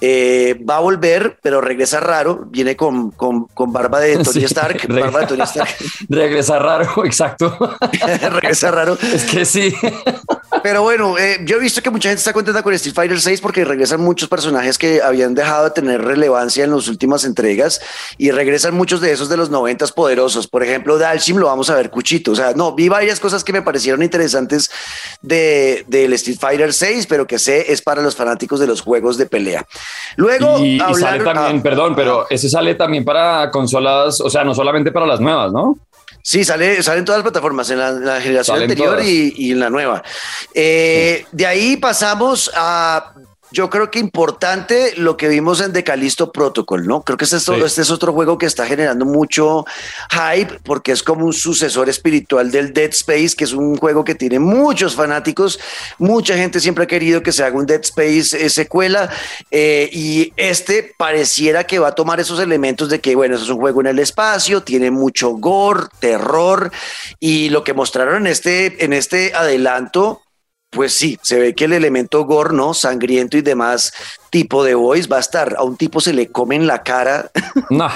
Eh, 0.00 0.58
va 0.68 0.76
a 0.76 0.80
volver, 0.80 1.38
pero 1.42 1.60
regresa 1.60 2.00
raro. 2.00 2.46
Viene 2.46 2.76
con, 2.76 3.10
con, 3.10 3.44
con 3.46 3.72
barba 3.72 4.00
de 4.00 4.16
Tony 4.24 4.44
Stark. 4.44 4.86
barba 4.88 5.20
de 5.20 5.26
Tony 5.26 5.42
Stark. 5.42 5.74
regresa 6.08 6.58
raro, 6.58 7.04
exacto. 7.04 7.76
regresa 8.30 8.70
raro. 8.70 8.96
Es 9.00 9.24
que 9.24 9.44
sí. 9.44 9.74
Pero 10.62 10.82
bueno, 10.82 11.16
eh, 11.18 11.40
yo 11.44 11.56
he 11.56 11.60
visto 11.60 11.80
que 11.80 11.90
mucha 11.90 12.08
gente 12.08 12.18
está 12.18 12.32
contenta 12.32 12.62
con 12.62 12.74
Street 12.74 12.94
Fighter 12.94 13.20
6 13.20 13.40
porque 13.40 13.64
regresan 13.64 14.00
muchos 14.00 14.28
personajes 14.28 14.76
que 14.78 15.00
habían 15.00 15.34
dejado 15.34 15.64
de 15.64 15.70
tener 15.70 16.02
relevancia 16.02 16.64
en 16.64 16.70
las 16.70 16.88
últimas 16.88 17.24
entregas 17.24 17.80
y 18.18 18.30
regresan 18.30 18.74
muchos 18.74 19.00
de 19.00 19.12
esos 19.12 19.28
de 19.28 19.36
los 19.36 19.50
90 19.50 19.80
poderosos. 19.88 20.46
Por 20.48 20.62
ejemplo, 20.62 20.98
Dalshim 20.98 21.36
lo 21.36 21.46
vamos 21.46 21.70
a 21.70 21.74
ver 21.74 21.90
cuchito. 21.90 22.32
O 22.32 22.36
sea, 22.36 22.52
no, 22.54 22.74
vi 22.74 22.88
varias 22.88 23.20
cosas 23.20 23.44
que 23.44 23.52
me 23.52 23.62
parecieron 23.62 24.02
interesantes 24.02 24.70
de, 25.22 25.84
del 25.88 26.12
Street 26.14 26.38
Fighter 26.38 26.72
6, 26.72 27.06
pero 27.06 27.26
que 27.26 27.38
sé 27.38 27.72
es 27.72 27.80
para 27.80 28.02
los 28.02 28.16
fanáticos 28.16 28.60
de 28.60 28.66
los 28.66 28.82
juegos 28.82 29.16
de 29.16 29.26
pelea. 29.26 29.66
Luego, 30.16 30.58
y, 30.58 30.80
sale 30.98 31.22
también, 31.24 31.62
perdón, 31.62 31.94
pero 31.94 32.26
ese 32.28 32.48
sale 32.48 32.74
también 32.74 33.04
para 33.04 33.50
consolas, 33.50 34.20
o 34.20 34.28
sea, 34.30 34.44
no 34.44 34.54
solamente 34.54 34.92
para 34.92 35.06
las 35.06 35.20
nuevas, 35.20 35.52
¿no? 35.52 35.78
Sí, 36.22 36.44
sale, 36.44 36.82
salen 36.82 37.04
todas 37.04 37.20
las 37.20 37.24
plataformas, 37.24 37.70
en 37.70 38.04
la, 38.04 38.20
generación 38.20 38.60
anterior 38.62 39.00
y, 39.02 39.52
en 39.52 39.60
la 39.60 39.70
nueva. 39.70 40.02
Eh, 40.54 41.24
de 41.32 41.46
ahí 41.46 41.76
pasamos 41.76 42.50
a 42.54 43.14
yo 43.50 43.68
creo 43.70 43.90
que 43.90 43.98
importante 43.98 44.94
lo 44.96 45.16
que 45.16 45.28
vimos 45.28 45.60
en 45.60 45.72
Decalisto 45.72 46.32
Protocol, 46.32 46.86
¿no? 46.86 47.02
Creo 47.02 47.16
que 47.16 47.24
este 47.24 47.36
es, 47.36 47.48
este 47.48 47.82
es 47.82 47.90
otro 47.90 48.12
juego 48.12 48.38
que 48.38 48.46
está 48.46 48.66
generando 48.66 49.04
mucho 49.04 49.64
hype 50.10 50.60
porque 50.64 50.92
es 50.92 51.02
como 51.02 51.26
un 51.26 51.32
sucesor 51.32 51.88
espiritual 51.88 52.50
del 52.50 52.72
Dead 52.72 52.90
Space, 52.90 53.34
que 53.36 53.44
es 53.44 53.52
un 53.52 53.76
juego 53.76 54.04
que 54.04 54.14
tiene 54.14 54.38
muchos 54.38 54.94
fanáticos. 54.94 55.58
Mucha 55.98 56.36
gente 56.36 56.60
siempre 56.60 56.84
ha 56.84 56.86
querido 56.86 57.22
que 57.22 57.32
se 57.32 57.42
haga 57.42 57.56
un 57.56 57.66
Dead 57.66 57.80
Space 57.80 58.44
eh, 58.44 58.50
secuela 58.50 59.10
eh, 59.50 59.88
y 59.92 60.32
este 60.36 60.94
pareciera 60.96 61.64
que 61.64 61.78
va 61.78 61.88
a 61.88 61.94
tomar 61.94 62.20
esos 62.20 62.40
elementos 62.40 62.88
de 62.88 63.00
que, 63.00 63.14
bueno, 63.14 63.36
es 63.36 63.48
un 63.48 63.58
juego 63.58 63.80
en 63.80 63.88
el 63.88 63.98
espacio, 63.98 64.62
tiene 64.62 64.90
mucho 64.90 65.30
gore, 65.30 65.86
terror 65.98 66.70
y 67.18 67.50
lo 67.50 67.64
que 67.64 67.74
mostraron 67.74 68.26
en 68.26 68.26
este, 68.26 68.84
en 68.84 68.92
este 68.92 69.32
adelanto 69.34 70.22
pues 70.70 70.94
sí, 70.94 71.18
se 71.22 71.38
ve 71.38 71.54
que 71.54 71.64
el 71.64 71.72
elemento 71.72 72.24
gore, 72.24 72.54
¿no? 72.54 72.74
Sangriento 72.74 73.36
y 73.36 73.42
demás 73.42 73.92
tipo 74.30 74.62
de 74.64 74.74
voice 74.74 75.08
va 75.08 75.16
a 75.18 75.20
estar. 75.20 75.56
A 75.58 75.64
un 75.64 75.76
tipo 75.76 76.00
se 76.00 76.12
le 76.12 76.28
come 76.30 76.56
en 76.56 76.66
la 76.66 76.82
cara. 76.82 77.30
No. 77.70 77.88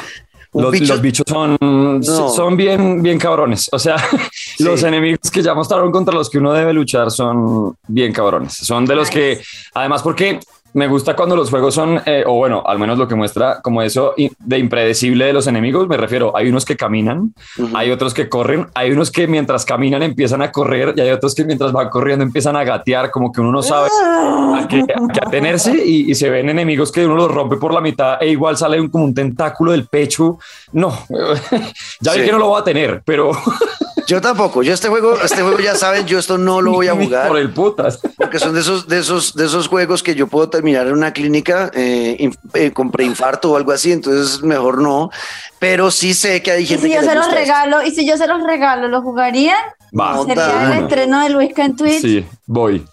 Los, 0.52 1.00
bichos 1.00 1.24
son, 1.26 1.58
son 2.00 2.56
bien, 2.56 3.02
bien 3.02 3.18
cabrones. 3.18 3.68
O 3.72 3.78
sea, 3.78 3.96
los 4.60 4.84
enemigos 4.84 5.28
que 5.32 5.42
ya 5.42 5.52
mostraron 5.52 5.90
contra 5.90 6.14
los 6.14 6.30
que 6.30 6.38
uno 6.38 6.52
debe 6.52 6.72
luchar 6.72 7.10
son 7.10 7.76
bien 7.88 8.12
cabrones. 8.12 8.52
Son 8.54 8.84
de 8.86 8.94
los 8.94 9.10
que, 9.10 9.42
además, 9.74 10.02
porque 10.02 10.38
me 10.74 10.88
gusta 10.88 11.14
cuando 11.14 11.36
los 11.36 11.50
juegos 11.50 11.74
son, 11.74 12.00
eh, 12.04 12.24
o 12.26 12.34
bueno, 12.34 12.62
al 12.66 12.80
menos 12.80 12.98
lo 12.98 13.06
que 13.06 13.14
muestra 13.14 13.60
como 13.62 13.80
eso 13.80 14.14
de 14.16 14.58
impredecible 14.58 15.26
de 15.26 15.32
los 15.32 15.46
enemigos, 15.46 15.86
me 15.86 15.96
refiero, 15.96 16.36
hay 16.36 16.48
unos 16.48 16.64
que 16.64 16.76
caminan, 16.76 17.32
hay 17.74 17.92
otros 17.92 18.12
que 18.12 18.28
corren, 18.28 18.66
hay 18.74 18.90
unos 18.90 19.12
que 19.12 19.28
mientras 19.28 19.64
caminan 19.64 20.02
empiezan 20.02 20.42
a 20.42 20.50
correr 20.50 20.94
y 20.96 21.00
hay 21.00 21.10
otros 21.10 21.34
que 21.34 21.44
mientras 21.44 21.70
van 21.70 21.88
corriendo 21.88 22.24
empiezan 22.24 22.56
a 22.56 22.64
gatear, 22.64 23.12
como 23.12 23.30
que 23.30 23.40
uno 23.40 23.52
no 23.52 23.62
sabe 23.62 23.88
a 23.88 24.66
qué, 24.68 24.84
atenerse 25.22 25.76
y, 25.84 26.14
se 26.14 26.28
ven 26.30 26.48
enemigos 26.48 26.92
que 26.92 27.04
uno 27.04 27.14
los 27.16 27.30
rompe 27.30 27.56
por 27.56 27.72
la 27.72 27.80
mitad 27.80 28.20
e 28.20 28.28
igual 28.28 28.56
sale 28.56 28.80
un, 28.80 28.88
como 28.88 29.04
un 29.04 29.14
tentáculo 29.14 29.72
del 29.72 29.86
pecho. 29.86 30.38
No, 30.72 30.92
ya 32.00 32.14
vi 32.14 32.24
que 32.24 32.32
no 32.32 32.38
lo 32.38 32.50
va 32.50 32.60
a 32.60 32.64
tener, 32.64 33.02
pero... 33.04 33.30
Yo 34.06 34.20
tampoco. 34.20 34.62
Yo 34.62 34.72
este 34.72 34.88
juego, 34.88 35.20
este 35.20 35.42
juego 35.42 35.58
ya 35.60 35.74
saben, 35.74 36.06
yo 36.06 36.18
esto 36.18 36.38
no 36.38 36.60
lo 36.60 36.72
voy 36.72 36.88
a 36.88 36.94
jugar. 36.94 37.28
Por 37.28 37.38
el 37.38 37.50
putas. 37.52 38.00
Porque 38.16 38.38
son 38.38 38.54
de 38.54 38.60
esos, 38.60 38.86
de 38.88 38.98
esos, 38.98 39.34
de 39.34 39.46
esos 39.46 39.68
juegos 39.68 40.02
que 40.02 40.14
yo 40.14 40.26
puedo 40.26 40.48
terminar 40.48 40.86
en 40.86 40.92
una 40.92 41.12
clínica 41.12 41.70
eh, 41.74 42.30
eh, 42.54 42.70
con 42.72 42.90
preinfarto 42.90 43.52
o 43.52 43.56
algo 43.56 43.72
así, 43.72 43.92
entonces 43.92 44.42
mejor 44.42 44.80
no. 44.80 45.10
Pero 45.58 45.90
sí 45.90 46.14
sé 46.14 46.42
que 46.42 46.50
hay 46.50 46.66
gente 46.66 46.86
¿Y 46.86 46.90
si 46.90 46.96
yo 46.96 47.02
se 47.02 47.14
los 47.14 47.30
regalo, 47.30 47.82
y 47.82 47.90
si 47.90 48.06
yo 48.06 48.16
se 48.16 48.26
los 48.26 48.42
regalo, 48.42 48.88
¿lo 48.88 49.02
jugarían? 49.02 49.56
Va. 49.98 50.24
¿Sería 50.24 50.76
el 50.76 50.82
estreno 50.84 51.22
de 51.22 51.30
Luisca 51.30 51.64
en 51.64 51.76
Twitch? 51.76 52.00
Sí, 52.00 52.26
voy. 52.46 52.84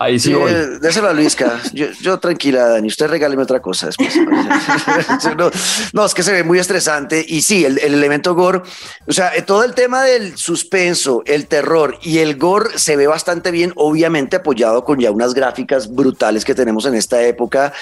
Ahí 0.00 0.20
sí, 0.20 0.32
voy. 0.32 0.52
Déselo 0.80 1.08
a 1.08 1.12
Luisca. 1.12 1.60
Yo, 1.72 1.86
yo, 2.00 2.18
tranquila, 2.20 2.68
Dani. 2.68 2.86
Usted 2.86 3.08
regáleme 3.08 3.42
otra 3.42 3.60
cosa 3.60 3.86
después. 3.86 4.14
no, 5.92 6.04
es 6.04 6.14
que 6.14 6.22
se 6.22 6.32
ve 6.32 6.44
muy 6.44 6.60
estresante. 6.60 7.24
Y 7.26 7.42
sí, 7.42 7.64
el, 7.64 7.78
el, 7.78 7.94
elemento 7.94 8.34
gore, 8.34 8.62
o 9.06 9.12
sea, 9.12 9.34
eh, 9.34 9.42
todo 9.42 9.64
el 9.64 9.74
tema 9.74 10.04
del 10.04 10.36
suspenso, 10.36 11.22
el 11.26 11.46
terror 11.46 11.98
y 12.02 12.18
el 12.18 12.36
gore 12.36 12.78
se 12.78 12.96
ve 12.96 13.08
bastante 13.08 13.50
bien, 13.50 13.72
obviamente 13.74 14.36
apoyado 14.36 14.84
con 14.84 15.00
ya 15.00 15.10
unas 15.10 15.34
gráficas 15.34 15.92
brutales 15.92 16.44
que 16.44 16.54
tenemos 16.54 16.86
en 16.86 16.94
esta 16.94 17.20
época. 17.24 17.72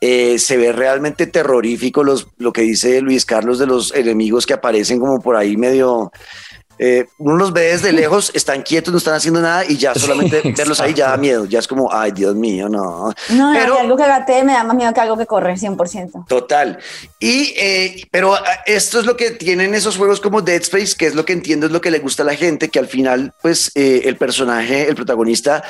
Eh, 0.00 0.38
se 0.38 0.56
ve 0.56 0.70
realmente 0.70 1.26
terrorífico 1.26 2.04
los, 2.04 2.28
lo 2.38 2.52
que 2.52 2.62
dice 2.62 3.00
Luis 3.00 3.24
Carlos 3.24 3.58
de 3.58 3.66
los 3.66 3.92
enemigos 3.94 4.46
que 4.46 4.54
aparecen 4.54 5.00
como 5.00 5.20
por 5.20 5.34
ahí 5.34 5.56
medio 5.56 6.12
Eh, 6.78 7.06
uno 7.18 7.36
los 7.36 7.52
ve 7.52 7.62
desde 7.62 7.92
lejos, 7.92 8.30
están 8.34 8.62
quietos, 8.62 8.92
no 8.92 8.98
están 8.98 9.14
haciendo 9.14 9.40
nada 9.40 9.64
y 9.64 9.76
ya 9.76 9.94
solamente 9.94 10.42
verlos 10.56 10.80
ahí 10.80 10.94
ya 10.94 11.10
da 11.10 11.16
miedo, 11.16 11.44
ya 11.44 11.58
es 11.58 11.68
como, 11.68 11.92
ay, 11.92 12.12
Dios 12.12 12.34
mío, 12.34 12.68
no. 12.68 13.12
No, 13.30 13.52
pero, 13.54 13.78
algo 13.78 13.96
que 13.96 14.04
gate 14.04 14.44
me 14.44 14.52
da 14.52 14.64
más 14.64 14.76
miedo 14.76 14.92
que 14.92 15.00
algo 15.00 15.16
que 15.16 15.26
corre, 15.26 15.54
100%. 15.54 16.26
Total. 16.26 16.78
Y, 17.20 17.54
eh, 17.56 18.08
pero 18.10 18.34
ah, 18.34 18.42
esto 18.66 18.98
es 18.98 19.06
lo 19.06 19.16
que 19.16 19.30
tienen 19.32 19.74
esos 19.74 19.96
juegos 19.96 20.20
como 20.20 20.42
Dead 20.42 20.62
Space, 20.62 20.94
que 20.96 21.06
es 21.06 21.14
lo 21.14 21.24
que 21.24 21.32
entiendo, 21.32 21.66
es 21.66 21.72
lo 21.72 21.80
que 21.80 21.90
le 21.90 22.00
gusta 22.00 22.22
a 22.22 22.26
la 22.26 22.34
gente, 22.34 22.68
que 22.68 22.78
al 22.78 22.88
final, 22.88 23.34
pues, 23.40 23.70
eh, 23.74 24.02
el 24.04 24.16
personaje, 24.16 24.88
el 24.88 24.94
protagonista, 24.94 25.62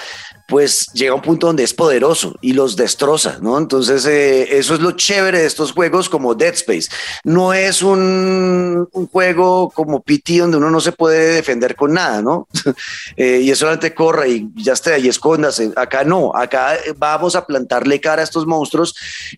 pues 0.48 0.88
llega 0.94 1.12
a 1.12 1.16
un 1.16 1.22
punto 1.22 1.46
donde 1.46 1.64
es 1.64 1.74
poderoso 1.74 2.34
y 2.40 2.52
los 2.52 2.76
destroza, 2.76 3.38
¿no? 3.40 3.58
Entonces, 3.58 4.04
eso 4.04 4.74
es 4.74 4.80
lo 4.80 4.92
chévere 4.92 5.38
de 5.38 5.46
estos 5.46 5.72
juegos 5.72 6.08
como 6.08 6.34
Dead 6.34 6.52
Space. 6.54 6.88
No 7.24 7.54
es 7.54 7.82
un, 7.82 8.88
un 8.92 9.06
juego 9.08 9.70
como 9.70 10.02
PT 10.02 10.38
donde 10.38 10.58
uno 10.58 10.70
no 10.70 10.80
se 10.80 10.92
puede 10.94 11.34
defender 11.34 11.76
con 11.76 11.94
nada, 11.94 12.22
¿no? 12.22 12.48
Eh, 13.16 13.40
y 13.42 13.50
eso 13.50 13.60
solamente 13.60 13.94
corre 13.94 14.28
y 14.28 14.48
ya 14.56 14.72
está, 14.72 14.94
ahí 14.94 15.08
escóndase. 15.08 15.72
Acá 15.76 16.04
no, 16.04 16.32
acá 16.34 16.76
vamos 16.96 17.36
a 17.36 17.46
plantarle 17.46 18.00
cara 18.00 18.22
a 18.22 18.24
estos 18.24 18.44
monstruos 18.46 18.94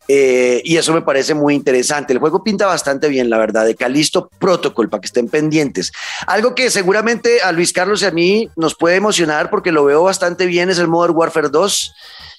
eh, 0.08 0.62
y 0.64 0.76
eso 0.76 0.94
me 0.94 1.02
parece 1.02 1.34
muy 1.34 1.54
interesante. 1.54 2.12
El 2.12 2.18
juego 2.18 2.42
pinta 2.42 2.66
bastante 2.66 3.08
bien, 3.08 3.28
la 3.28 3.38
verdad, 3.38 3.66
de 3.66 3.74
Calisto 3.74 4.30
Protocol, 4.38 4.88
para 4.88 5.00
que 5.02 5.06
estén 5.06 5.28
pendientes. 5.28 5.92
Algo 6.26 6.54
que 6.54 6.70
seguramente 6.70 7.40
a 7.42 7.52
Luis 7.52 7.72
Carlos 7.72 8.02
y 8.02 8.06
a 8.06 8.10
mí 8.10 8.48
nos 8.56 8.74
puede 8.74 8.96
emocionar 8.96 9.50
porque 9.50 9.72
lo 9.72 9.84
veo 9.84 10.02
bastante 10.02 10.46
bien 10.46 10.70
es 10.70 10.78
el 10.78 10.88
Modern 10.88 11.16
Warfare 11.16 11.50
2 11.50 11.94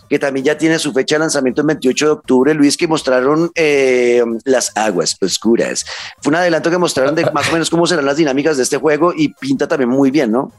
que 0.09 0.19
también 0.19 0.45
ya 0.45 0.57
tiene 0.57 0.79
su 0.79 0.93
fecha 0.93 1.15
de 1.15 1.19
lanzamiento 1.19 1.61
el 1.61 1.67
28 1.67 2.05
de 2.05 2.11
octubre, 2.11 2.53
Luis, 2.53 2.77
que 2.77 2.87
mostraron 2.87 3.51
eh, 3.55 4.23
las 4.45 4.71
aguas 4.75 5.17
oscuras. 5.21 5.85
Fue 6.21 6.31
un 6.31 6.35
adelanto 6.35 6.69
que 6.69 6.77
mostraron 6.77 7.15
de 7.15 7.29
más 7.31 7.49
o 7.49 7.53
menos 7.53 7.69
cómo 7.69 7.87
serán 7.87 8.05
las 8.05 8.17
dinámicas 8.17 8.57
de 8.57 8.63
este 8.63 8.77
juego 8.77 9.13
y 9.15 9.29
pinta 9.29 9.67
también 9.67 9.89
muy 9.89 10.11
bien, 10.11 10.31
¿no? 10.31 10.51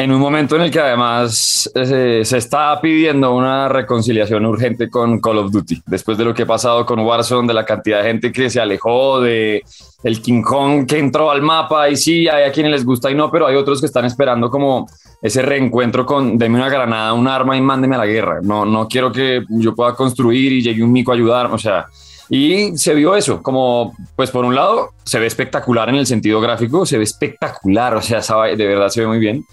En 0.00 0.12
un 0.12 0.20
momento 0.20 0.54
en 0.54 0.62
el 0.62 0.70
que 0.70 0.78
además 0.78 1.68
eh, 1.74 2.22
se 2.24 2.38
está 2.38 2.80
pidiendo 2.80 3.34
una 3.34 3.68
reconciliación 3.68 4.46
urgente 4.46 4.88
con 4.88 5.20
Call 5.20 5.38
of 5.38 5.50
Duty, 5.50 5.82
después 5.86 6.16
de 6.16 6.24
lo 6.24 6.32
que 6.32 6.44
ha 6.44 6.46
pasado 6.46 6.86
con 6.86 7.00
Warzone, 7.00 7.48
de 7.48 7.54
la 7.54 7.64
cantidad 7.64 7.98
de 7.98 8.08
gente 8.08 8.30
que 8.30 8.48
se 8.48 8.60
alejó, 8.60 9.20
de 9.20 9.64
el 10.04 10.22
King 10.22 10.42
Kong 10.42 10.86
que 10.86 11.00
entró 11.00 11.32
al 11.32 11.42
mapa 11.42 11.88
y 11.88 11.96
sí, 11.96 12.28
hay 12.28 12.44
a 12.44 12.52
quienes 12.52 12.70
les 12.70 12.84
gusta 12.84 13.10
y 13.10 13.16
no, 13.16 13.28
pero 13.28 13.48
hay 13.48 13.56
otros 13.56 13.80
que 13.80 13.86
están 13.86 14.04
esperando 14.04 14.50
como 14.50 14.86
ese 15.20 15.42
reencuentro 15.42 16.06
con 16.06 16.38
deme 16.38 16.58
una 16.58 16.68
granada, 16.68 17.12
un 17.12 17.26
arma 17.26 17.56
y 17.56 17.60
mándeme 17.60 17.96
a 17.96 17.98
la 17.98 18.06
guerra. 18.06 18.38
No, 18.40 18.64
no 18.64 18.86
quiero 18.86 19.10
que 19.10 19.42
yo 19.48 19.74
pueda 19.74 19.96
construir 19.96 20.52
y 20.52 20.62
llegue 20.62 20.84
un 20.84 20.92
mico 20.92 21.10
a 21.10 21.16
ayudar, 21.16 21.46
o 21.46 21.58
sea, 21.58 21.86
y 22.30 22.78
se 22.78 22.94
vio 22.94 23.16
eso, 23.16 23.42
como, 23.42 23.96
pues 24.14 24.30
por 24.30 24.44
un 24.44 24.54
lado, 24.54 24.90
se 25.02 25.18
ve 25.18 25.26
espectacular 25.26 25.88
en 25.88 25.96
el 25.96 26.06
sentido 26.06 26.40
gráfico, 26.40 26.86
se 26.86 26.98
ve 26.98 27.02
espectacular, 27.02 27.96
o 27.96 28.00
sea, 28.02 28.20
de 28.20 28.64
verdad 28.64 28.90
se 28.90 29.00
ve 29.00 29.08
muy 29.08 29.18
bien. 29.18 29.44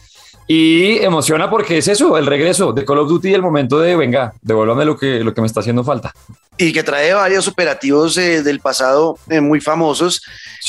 Y 0.47 0.97
emociona 0.99 1.49
porque 1.49 1.79
es 1.79 1.87
eso, 1.87 2.17
el 2.17 2.25
regreso 2.25 2.71
de 2.71 2.85
Call 2.85 2.99
of 2.99 3.09
Duty 3.09 3.29
y 3.29 3.33
el 3.33 3.41
momento 3.41 3.79
de, 3.79 3.95
venga, 3.95 4.33
devuélvame 4.41 4.85
lo 4.85 4.95
que, 4.95 5.23
lo 5.23 5.33
que 5.33 5.41
me 5.41 5.47
está 5.47 5.61
haciendo 5.61 5.83
falta 5.83 6.13
y 6.57 6.71
que 6.71 6.83
trae 6.83 7.13
varios 7.13 7.47
operativos 7.47 8.17
eh, 8.17 8.41
del 8.41 8.59
pasado 8.59 9.17
eh, 9.29 9.41
muy 9.41 9.59
famosos. 9.59 10.21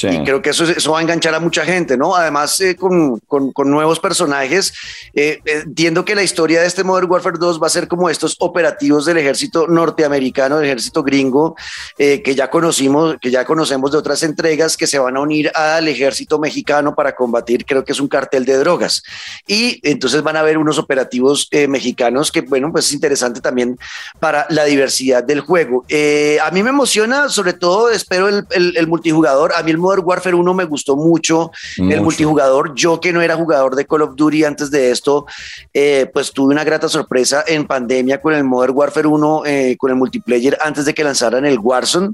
Y 0.02 0.25
creo 0.25 0.43
que 0.43 0.50
eso, 0.50 0.64
eso 0.64 0.93
va 0.93 0.99
a 0.99 1.02
enganchar 1.02 1.35
a 1.35 1.40
mucha 1.40 1.64
gente, 1.64 1.97
¿no? 1.97 2.14
Además, 2.14 2.61
eh, 2.61 2.76
con, 2.76 3.19
con, 3.21 3.52
con, 3.52 3.71
nuevos 3.71 3.99
personajes. 3.99 4.75
entiendo 5.14 6.05
que 6.05 6.14
la 6.14 6.23
historia 6.23 6.61
de 6.61 6.66
este 6.66 6.85
Modern 6.85 7.11
Warfare 7.11 7.38
2 7.38 7.62
va 7.62 7.69
a 7.69 7.71
ser 7.71 7.88
como 7.88 8.11
estos 8.11 8.37
operativos 8.40 9.07
del 9.07 9.16
ejército 9.16 9.66
norteamericano, 9.66 10.57
del 10.57 10.66
ejército 10.66 11.02
gringo, 11.02 11.57
que 11.97 12.35
ya 12.35 12.50
conocimos, 12.50 13.16
que 13.21 13.31
ya 13.31 13.47
conocemos 13.47 13.90
de 13.90 13.99
otras 13.99 14.23
entregas, 14.23 14.76
que 14.76 14.87
se 14.87 14.99
van 14.99 15.16
a 15.16 15.21
unir 15.21 15.50
al 15.55 15.88
ejército 15.88 16.38
mexicano 16.38 16.95
para 16.95 17.14
combatir, 17.14 17.64
creo 17.64 17.85
que 17.85 17.93
es 17.93 18.00
un 18.00 18.09
cartel 18.09 18.45
de 18.45 18.59
drogas. 18.59 19.02
Y 19.47 19.81
entonces 19.83 20.23
van 20.23 20.37
a 20.37 20.40
haber 20.40 20.59
unos 20.59 20.78
operativos 20.78 21.49
mexicanos 21.69 22.31
que, 22.31 22.43
bueno, 22.43 22.71
pues 22.71 22.87
es 22.87 22.93
interesante 22.93 23.40
también 23.40 23.78
para 24.21 24.47
la 24.50 24.64
diversidad 24.64 25.25
del 25.25 25.40
juego. 25.40 25.75
Eh, 25.88 26.38
a 26.42 26.50
mí 26.50 26.62
me 26.62 26.71
emociona, 26.71 27.28
sobre 27.28 27.52
todo 27.52 27.90
espero 27.90 28.28
el, 28.28 28.47
el, 28.50 28.87
multijugador. 28.87 29.52
A 29.54 29.62
mí 29.62 29.71
el 29.71 29.78
Modern 29.78 30.02
Warfare 30.04 30.37
1 30.37 30.54
me 30.54 30.64
gustó 30.64 30.97
mucho, 30.97 31.50
el 31.76 32.00
multijugador. 32.00 32.75
Yo 32.75 33.00
que 33.00 33.12
no 33.12 33.23
era 33.23 33.37
jugador 33.37 33.75
de 33.76 33.87
Call 33.87 34.02
of 34.02 34.16
Duty 34.16 34.45
antes 34.45 34.71
de 34.71 34.90
esto, 34.90 35.26
eh, 35.73 36.11
pues 36.12 36.33
tuve 36.33 36.52
una 36.52 36.64
grata 36.64 36.88
sorpresa 36.88 37.45
en 37.47 37.66
pandemia 37.66 38.21
con 38.21 38.35
el 38.35 38.45
Modern 38.45 38.76
Warfare 38.76 39.09
1, 39.09 39.42
eh, 39.47 39.76
con 39.78 39.90
el 39.90 39.97
multiplayer 39.97 40.59
antes 40.61 40.85
de 40.85 40.95
que 40.95 41.04
lanzaran 41.04 41.45
el 41.45 41.59
Warzone. 41.59 42.11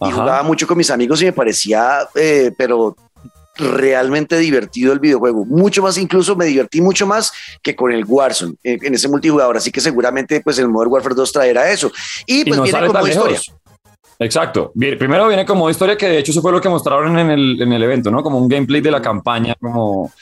Y 0.00 0.10
jugaba 0.10 0.42
mucho 0.42 0.66
con 0.66 0.76
mis 0.76 0.90
amigos 0.90 1.22
y 1.22 1.26
me 1.26 1.32
parecía, 1.32 2.08
pero 2.58 2.96
realmente 3.56 4.38
divertido 4.38 4.92
el 4.92 4.98
videojuego, 4.98 5.44
mucho 5.44 5.82
más 5.82 5.98
incluso 5.98 6.36
me 6.36 6.46
divertí 6.46 6.80
mucho 6.80 7.06
más 7.06 7.32
que 7.62 7.74
con 7.74 7.92
el 7.92 8.04
Warzone 8.04 8.54
en, 8.62 8.94
ese 8.94 9.08
multijugador, 9.08 9.56
así 9.56 9.70
que 9.70 9.80
seguramente 9.80 10.40
pues 10.40 10.58
el 10.58 10.68
Modern 10.68 10.92
Warfare 10.92 11.14
2 11.14 11.32
traerá 11.32 11.70
eso. 11.70 11.90
Y 12.26 12.44
pues 12.44 12.60
viene 12.60 12.86
como 12.86 13.06
historia. 13.06 13.40
Exacto. 14.18 14.72
Primero 14.74 15.26
viene 15.26 15.44
como 15.44 15.68
historia, 15.68 15.96
que 15.96 16.08
de 16.08 16.18
hecho 16.18 16.30
eso 16.30 16.40
fue 16.40 16.52
lo 16.52 16.60
que 16.60 16.68
mostraron 16.68 17.18
en 17.18 17.30
el, 17.30 17.60
en 17.60 17.72
el 17.72 17.82
evento, 17.82 18.10
¿no? 18.10 18.22
Como 18.22 18.38
un 18.38 18.48
gameplay 18.48 18.80
de 18.80 18.90
la 18.90 19.02
campaña, 19.02 19.54
como... 19.60 20.12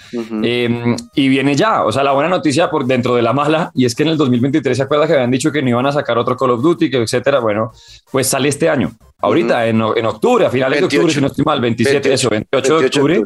Em, 0.42 0.96
y 1.14 1.28
viene 1.28 1.54
ya, 1.54 1.84
o 1.84 1.92
sea, 1.92 2.02
la 2.02 2.12
buena 2.12 2.28
noticia 2.28 2.70
por 2.70 2.86
dentro 2.86 3.14
de 3.14 3.22
la 3.22 3.32
mala, 3.32 3.70
y 3.74 3.84
es 3.84 3.94
que 3.94 4.02
en 4.02 4.10
el 4.10 4.16
2023 4.16 4.76
se 4.76 4.82
acuerda 4.82 5.06
que 5.06 5.12
habían 5.14 5.30
dicho 5.30 5.52
que 5.52 5.62
no 5.62 5.68
iban 5.68 5.86
a 5.86 5.92
sacar 5.92 6.16
otro 6.16 6.36
Call 6.36 6.50
of 6.50 6.62
Duty, 6.62 6.90
que 6.90 7.02
etcétera, 7.02 7.40
bueno, 7.40 7.72
pues 8.10 8.28
sale 8.28 8.48
este 8.48 8.68
año 8.68 8.92
ahorita, 9.22 9.66
en, 9.66 9.76
en, 9.76 10.06
octubre, 10.06 10.44
a 10.44 10.50
finales 10.50 10.80
de 10.80 10.84
octubre, 10.86 11.12
si 11.12 11.20
no 11.20 11.28
estoy 11.28 11.44
mal, 11.44 11.60
27, 11.60 12.08
28, 12.08 12.14
eso, 12.14 12.30
28, 12.30 12.78
de 12.78 12.86
octubre, 12.86 13.22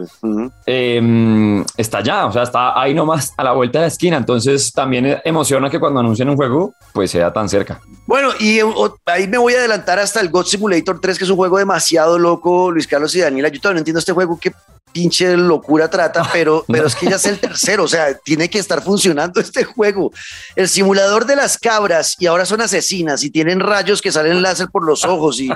em, 0.66 1.64
está 1.76 2.02
ya, 2.02 2.26
o 2.26 2.32
sea, 2.32 2.42
está 2.42 2.80
ahí 2.80 2.94
nomás 2.94 3.32
a 3.36 3.42
la 3.42 3.52
vuelta 3.52 3.78
de 3.78 3.84
la 3.84 3.88
esquina. 3.88 4.16
Entonces 4.16 4.72
también 4.72 5.20
emociona 5.24 5.70
que 5.70 5.80
cuando 5.80 6.00
anuncien 6.00 6.28
un 6.28 6.36
juego, 6.36 6.74
pues 6.92 7.10
sea 7.10 7.32
tan 7.32 7.48
cerca. 7.48 7.80
Bueno, 8.06 8.30
y 8.38 8.60
ahí 9.06 9.26
me 9.26 9.38
voy 9.38 9.54
a 9.54 9.58
adelantar 9.58 9.98
hasta 9.98 10.20
el 10.20 10.28
God 10.28 10.46
Simulator 10.46 11.00
3, 11.00 11.18
que 11.18 11.24
es 11.24 11.30
un 11.30 11.36
juego 11.36 11.58
demasiado 11.58 12.18
loco, 12.18 12.70
Luis 12.70 12.86
Carlos 12.86 13.14
y 13.14 13.20
Daniela. 13.20 13.48
Yo 13.48 13.60
todavía 13.60 13.76
no 13.76 13.80
entiendo 13.80 13.98
este 13.98 14.12
juego, 14.12 14.38
¿qué 14.40 14.52
pinche 14.96 15.36
locura 15.36 15.90
trata, 15.90 16.26
pero, 16.32 16.64
pero 16.66 16.86
es 16.86 16.94
que 16.94 17.06
ya 17.06 17.16
es 17.16 17.26
el 17.26 17.38
tercero, 17.38 17.84
o 17.84 17.88
sea, 17.88 18.16
tiene 18.16 18.48
que 18.48 18.58
estar 18.58 18.82
funcionando 18.82 19.40
este 19.42 19.62
juego. 19.62 20.10
El 20.54 20.70
simulador 20.70 21.26
de 21.26 21.36
las 21.36 21.58
cabras 21.58 22.16
y 22.18 22.24
ahora 22.24 22.46
son 22.46 22.62
asesinas 22.62 23.22
y 23.22 23.28
tienen 23.28 23.60
rayos 23.60 24.00
que 24.00 24.10
salen 24.10 24.40
láser 24.40 24.68
por 24.68 24.86
los 24.86 25.04
ojos 25.04 25.38
y 25.38 25.50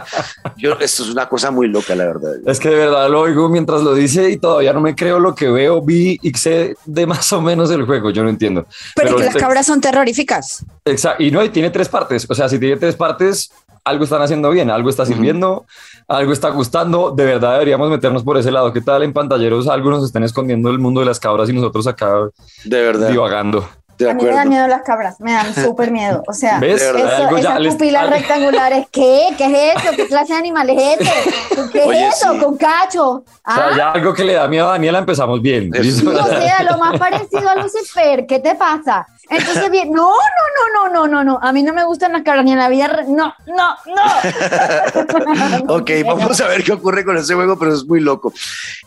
yo, 0.56 0.72
esto 0.80 1.02
es 1.02 1.10
una 1.10 1.28
cosa 1.28 1.50
muy 1.50 1.68
loca, 1.68 1.94
la 1.94 2.06
verdad. 2.06 2.32
Es 2.46 2.58
que 2.60 2.68
de 2.68 2.76
verdad 2.76 3.08
lo 3.10 3.20
oigo 3.20 3.48
mientras 3.48 3.82
lo 3.82 3.94
dice 3.94 4.30
y 4.30 4.36
todavía 4.36 4.72
no 4.72 4.80
me 4.80 4.94
creo 4.94 5.18
lo 5.18 5.34
que 5.34 5.50
veo, 5.50 5.82
vi 5.82 6.18
y 6.22 6.30
sé 6.34 6.76
de 6.84 7.06
más 7.06 7.32
o 7.32 7.40
menos 7.40 7.70
el 7.70 7.84
juego, 7.84 8.10
yo 8.10 8.22
no 8.22 8.28
entiendo. 8.28 8.66
Pero, 8.94 9.16
que 9.16 9.24
las 9.24 9.36
cabras 9.36 9.66
son 9.66 9.80
terroríficas. 9.80 10.64
Exacto, 10.84 11.22
y 11.22 11.30
no, 11.30 11.42
y 11.44 11.50
tiene 11.50 11.70
tres 11.70 11.88
partes, 11.88 12.26
o 12.28 12.34
sea, 12.34 12.48
si 12.48 12.58
tiene 12.58 12.76
tres 12.76 12.96
partes, 12.96 13.50
algo 13.84 14.04
están 14.04 14.22
haciendo 14.22 14.50
bien, 14.50 14.70
algo 14.70 14.90
está 14.90 15.06
sirviendo, 15.06 15.64
algo 16.06 16.32
está 16.32 16.50
gustando. 16.50 17.12
De 17.12 17.24
verdad 17.24 17.54
deberíamos 17.54 17.90
meternos 17.90 18.22
por 18.22 18.36
ese 18.36 18.50
lado. 18.50 18.72
¿Qué 18.72 18.80
tal 18.80 19.02
en 19.02 19.12
pantalleros 19.12 19.68
algunos 19.68 20.04
estén 20.04 20.22
escondiendo 20.22 20.70
el 20.70 20.78
mundo 20.78 21.00
de 21.00 21.06
las 21.06 21.18
cabras 21.18 21.48
y 21.48 21.52
nosotros 21.52 21.86
acá 21.86 22.28
de 22.64 22.82
verdad 22.82 23.08
divagando? 23.08 23.66
A 24.08 24.14
mí 24.14 24.24
me 24.24 24.30
dan 24.30 24.48
miedo 24.48 24.66
las 24.66 24.82
cabras, 24.82 25.20
me 25.20 25.32
dan 25.32 25.54
súper 25.54 25.90
miedo. 25.90 26.22
O 26.26 26.32
sea, 26.32 26.58
¿Ves? 26.58 26.82
Eso, 26.82 27.36
esas 27.36 27.66
pupilas 27.66 28.10
rectangulares, 28.10 28.86
¿qué? 28.90 29.28
¿Qué 29.36 29.46
es 29.46 29.78
eso? 29.78 29.96
¿Qué 29.96 30.06
clase 30.06 30.32
de 30.32 30.38
animal 30.38 30.70
es 30.70 30.98
este? 30.98 31.70
¿Qué 31.72 31.84
es 31.84 32.14
eso? 32.16 32.38
¿Con 32.38 32.56
cacho? 32.56 33.24
¿Ah? 33.44 33.52
O 33.52 33.68
sea, 33.68 33.76
ya 33.76 33.90
algo 33.92 34.14
que 34.14 34.24
le 34.24 34.34
da 34.34 34.48
miedo 34.48 34.68
a 34.68 34.72
Daniela 34.72 34.98
empezamos 34.98 35.40
bien. 35.42 35.70
o 35.74 35.82
sea, 35.82 36.62
lo 36.70 36.78
más 36.78 36.98
parecido 36.98 37.48
a 37.48 37.56
Lucifer, 37.56 38.26
¿qué 38.26 38.38
te 38.38 38.54
pasa? 38.54 39.06
Entonces, 39.30 39.70
bien, 39.70 39.92
no, 39.92 40.10
no, 40.10 40.74
no, 40.74 40.88
no, 40.88 40.92
no, 40.92 41.06
no, 41.06 41.24
no. 41.24 41.38
A 41.40 41.52
mí 41.52 41.62
no 41.62 41.72
me 41.72 41.84
gustan 41.84 42.12
las 42.12 42.22
cabras 42.22 42.44
ni 42.44 42.50
en 42.52 42.58
la 42.58 42.68
vida. 42.68 43.04
No, 43.06 43.32
no, 43.46 43.76
no. 43.86 45.74
ok, 45.76 45.90
vamos 46.04 46.40
a 46.40 46.48
ver 46.48 46.64
qué 46.64 46.72
ocurre 46.72 47.04
con 47.04 47.16
ese 47.16 47.34
juego, 47.34 47.56
pero 47.56 47.72
es 47.72 47.86
muy 47.86 48.00
loco. 48.00 48.32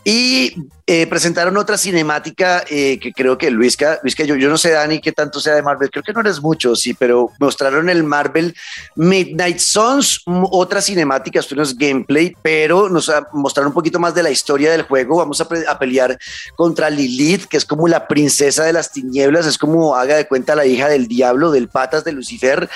Y 0.04 0.54
eh, 0.86 1.08
presentaron 1.08 1.56
otra 1.56 1.78
cinemática 1.78 2.66
eh, 2.70 3.00
que 3.00 3.14
creo 3.14 3.38
que 3.38 3.50
Luisca, 3.52 4.00
Luisca 4.04 4.26
yo, 4.26 4.36
yo 4.36 4.50
no 4.50 4.58
sé, 4.58 4.72
Dani, 4.72 5.00
qué 5.04 5.12
tanto 5.12 5.40
sea 5.40 5.54
de 5.54 5.62
Marvel, 5.62 5.92
creo 5.92 6.04
que 6.04 6.14
no 6.14 6.22
eres 6.22 6.42
mucho, 6.42 6.76
sí, 6.76 6.94
pero 6.94 7.30
mostraron 7.40 7.90
el 7.90 8.04
Marvel 8.04 8.56
Midnight 8.96 9.60
Suns, 9.60 10.24
otra 10.26 10.82
cinemática, 10.82 11.40
esto 11.40 11.56
no 11.56 11.64
es 11.64 11.78
gameplay, 11.78 12.36
pero 12.42 12.90
nos 12.90 13.12
mostraron 13.34 13.70
un 13.70 13.74
poquito 13.74 14.00
más 14.00 14.16
de 14.16 14.24
la 14.24 14.32
historia 14.32 14.72
del 14.72 14.84
juego. 14.84 15.18
Vamos 15.18 15.42
a, 15.42 15.48
a 15.68 15.78
pelear 15.78 16.18
contra 16.56 16.90
Lilith, 16.90 17.46
que 17.46 17.58
es 17.58 17.66
como 17.66 17.88
la 17.88 18.08
princesa 18.08 18.64
de 18.64 18.74
las 18.74 18.92
tinieblas, 18.92 19.46
es 19.46 19.58
como 19.58 19.96
haga 19.96 20.16
de 20.16 20.28
cuenta 20.28 20.56
la 20.56 20.66
hija 20.66 20.88
del 20.88 21.08
diablo, 21.08 21.52
del 21.52 21.68
patas 21.68 22.04
de 22.04 22.14
Lucifer, 22.14 22.70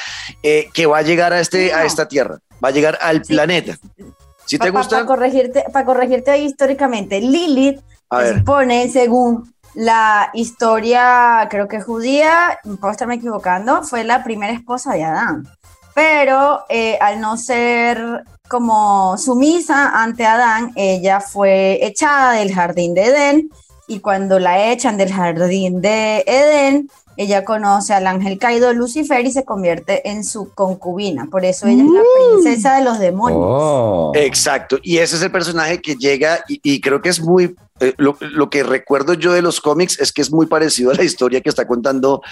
eh, 0.44 0.70
que 0.74 0.86
va 0.86 1.00
a 1.00 1.02
llegar 1.02 1.34
a, 1.34 1.40
este, 1.40 1.74
a 1.74 1.86
esta 1.86 2.08
tierra, 2.08 2.40
va 2.64 2.70
a 2.70 2.72
llegar 2.72 2.98
al 3.02 3.22
planeta. 3.22 3.78
Si 4.46 4.58
te 4.58 4.70
gusta. 4.70 4.98
Para 4.98 5.06
corregirte, 5.06 5.66
para 5.72 5.86
corregirte 5.86 6.32
ahí 6.32 6.46
históricamente, 6.46 7.20
Lilith 7.20 7.80
se 8.10 8.38
supone, 8.40 8.90
según 8.90 9.54
la 9.78 10.32
historia, 10.34 11.48
creo 11.52 11.68
que 11.68 11.82
judía, 11.82 12.60
puedo 12.64 12.90
estarme 12.90 13.14
equivocando, 13.14 13.84
fue 13.84 14.04
la 14.04 14.24
primera 14.24 14.52
esposa 14.52 14.94
de 14.94 15.04
Adán. 15.04 15.48
Pero 15.94 16.66
eh, 16.68 16.98
al 17.00 17.22
no 17.22 17.38
ser 17.38 18.24
como 18.50 19.20
sumisa 19.20 20.02
ante 20.02 20.26
Adán, 20.26 20.72
ella 20.76 21.20
fue 21.20 21.78
echada 21.86 22.32
del 22.32 22.56
jardín 22.56 22.96
de 22.96 23.06
Edén 23.06 23.50
y 23.88 24.00
cuando 24.00 24.40
la 24.40 24.72
echan 24.72 24.98
del 24.98 25.14
jardín 25.14 25.80
de 25.80 26.24
Edén, 26.26 26.90
ella 27.18 27.44
conoce 27.44 27.94
al 27.94 28.06
ángel 28.08 28.38
caído 28.38 28.72
Lucifer 28.74 29.26
y 29.26 29.32
se 29.32 29.44
convierte 29.44 30.08
en 30.10 30.24
su 30.24 30.52
concubina. 30.54 31.28
Por 31.30 31.44
eso 31.46 31.68
ella 31.68 31.84
es 31.84 31.90
la 31.90 32.00
mm. 32.00 32.34
princesa 32.34 32.76
de 32.78 32.84
los 32.84 33.00
demonios. 33.00 33.42
Oh. 33.44 34.12
Exacto. 34.16 34.78
Y 34.84 35.00
ese 35.00 35.16
es 35.16 35.24
el 35.24 35.32
personaje 35.32 35.82
que 35.82 35.96
llega 35.96 36.44
y, 36.48 36.80
creo 36.80 37.02
que 37.02 37.10
es 37.10 37.20
muy... 37.20 37.56
Eh, 37.80 37.94
lo, 37.98 38.50
que 38.50 38.64
recuerdo 38.64 39.14
yo 39.14 39.34
de 39.34 39.44
los 39.44 39.62
cómics 39.62 40.00
es 40.00 40.12
que 40.12 40.24
es 40.24 40.32
muy 40.32 40.48
parecido 40.48 40.90
a 40.90 40.96
la 40.96 41.04
historia 41.04 41.42
que 41.42 41.50
está 41.50 41.68
contando 41.68 42.24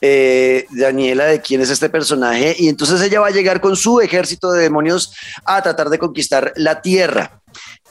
eh, 0.00 0.66
Daniela 0.70 1.24
de 1.24 1.40
quién 1.40 1.60
es 1.60 1.70
este 1.70 1.88
personaje. 1.88 2.54
Y 2.58 2.68
entonces 2.68 3.00
ella 3.00 3.20
va 3.20 3.28
a 3.28 3.32
llegar 3.32 3.60
con 3.60 3.76
su 3.76 4.00
ejército 4.00 4.52
de 4.52 4.62
demonios 4.62 5.12
a 5.44 5.62
tratar 5.62 5.88
de 5.88 5.98
conquistar 5.98 6.52
la 6.56 6.82
tierra. 6.82 7.42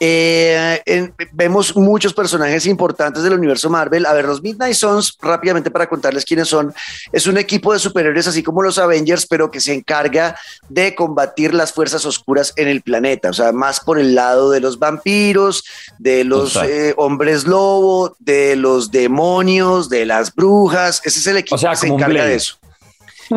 Eh, 0.03 1.12
vemos 1.31 1.75
muchos 1.75 2.12
personajes 2.12 2.65
importantes 2.65 3.22
del 3.22 3.34
universo 3.34 3.70
Marvel. 3.70 4.08
A 4.08 4.13
ver, 4.13 4.25
los 4.25 4.41
Midnight 4.41 4.74
Suns, 4.74 5.15
rápidamente 5.22 5.70
para 5.70 5.88
contarles 5.88 6.25
quiénes 6.25 6.48
son, 6.48 6.74
es 7.12 7.27
un 7.27 7.38
equipo 7.38 7.72
de 7.72 7.77
superhéroes 7.77 8.25
así 8.25 8.41
como 8.41 8.63
los 8.63 8.79
Avengers, 8.79 9.27
pero 9.27 9.51
que 9.51 9.60
se 9.60 9.75
encarga 9.75 10.36
de 10.70 10.96
combatir 10.96 11.53
las 11.53 11.72
fuerzas 11.72 12.03
oscuras 12.05 12.51
en 12.55 12.67
el 12.67 12.81
planeta, 12.81 13.29
o 13.29 13.34
sea, 13.34 13.51
más 13.51 13.79
por 13.79 14.00
el 14.00 14.15
lado 14.15 14.50
de 14.50 14.60
los 14.60 14.79
vampiros, 14.79 15.63
de 16.00 16.24
los 16.24 16.55
eh, 16.55 16.96
hombres 16.98 17.46
lobo, 17.46 18.15
de 18.17 18.55
los 18.55 18.89
demonios, 18.89 19.88
de 19.88 20.08
las 20.08 20.34
brujas. 20.34 21.00
Ese 21.05 21.20
es 21.20 21.27
el 21.27 21.38
equipo 21.38 21.62
que 21.62 21.75
se 21.75 21.88
encarga 21.88 22.25
de 22.25 22.34
eso. 22.34 22.58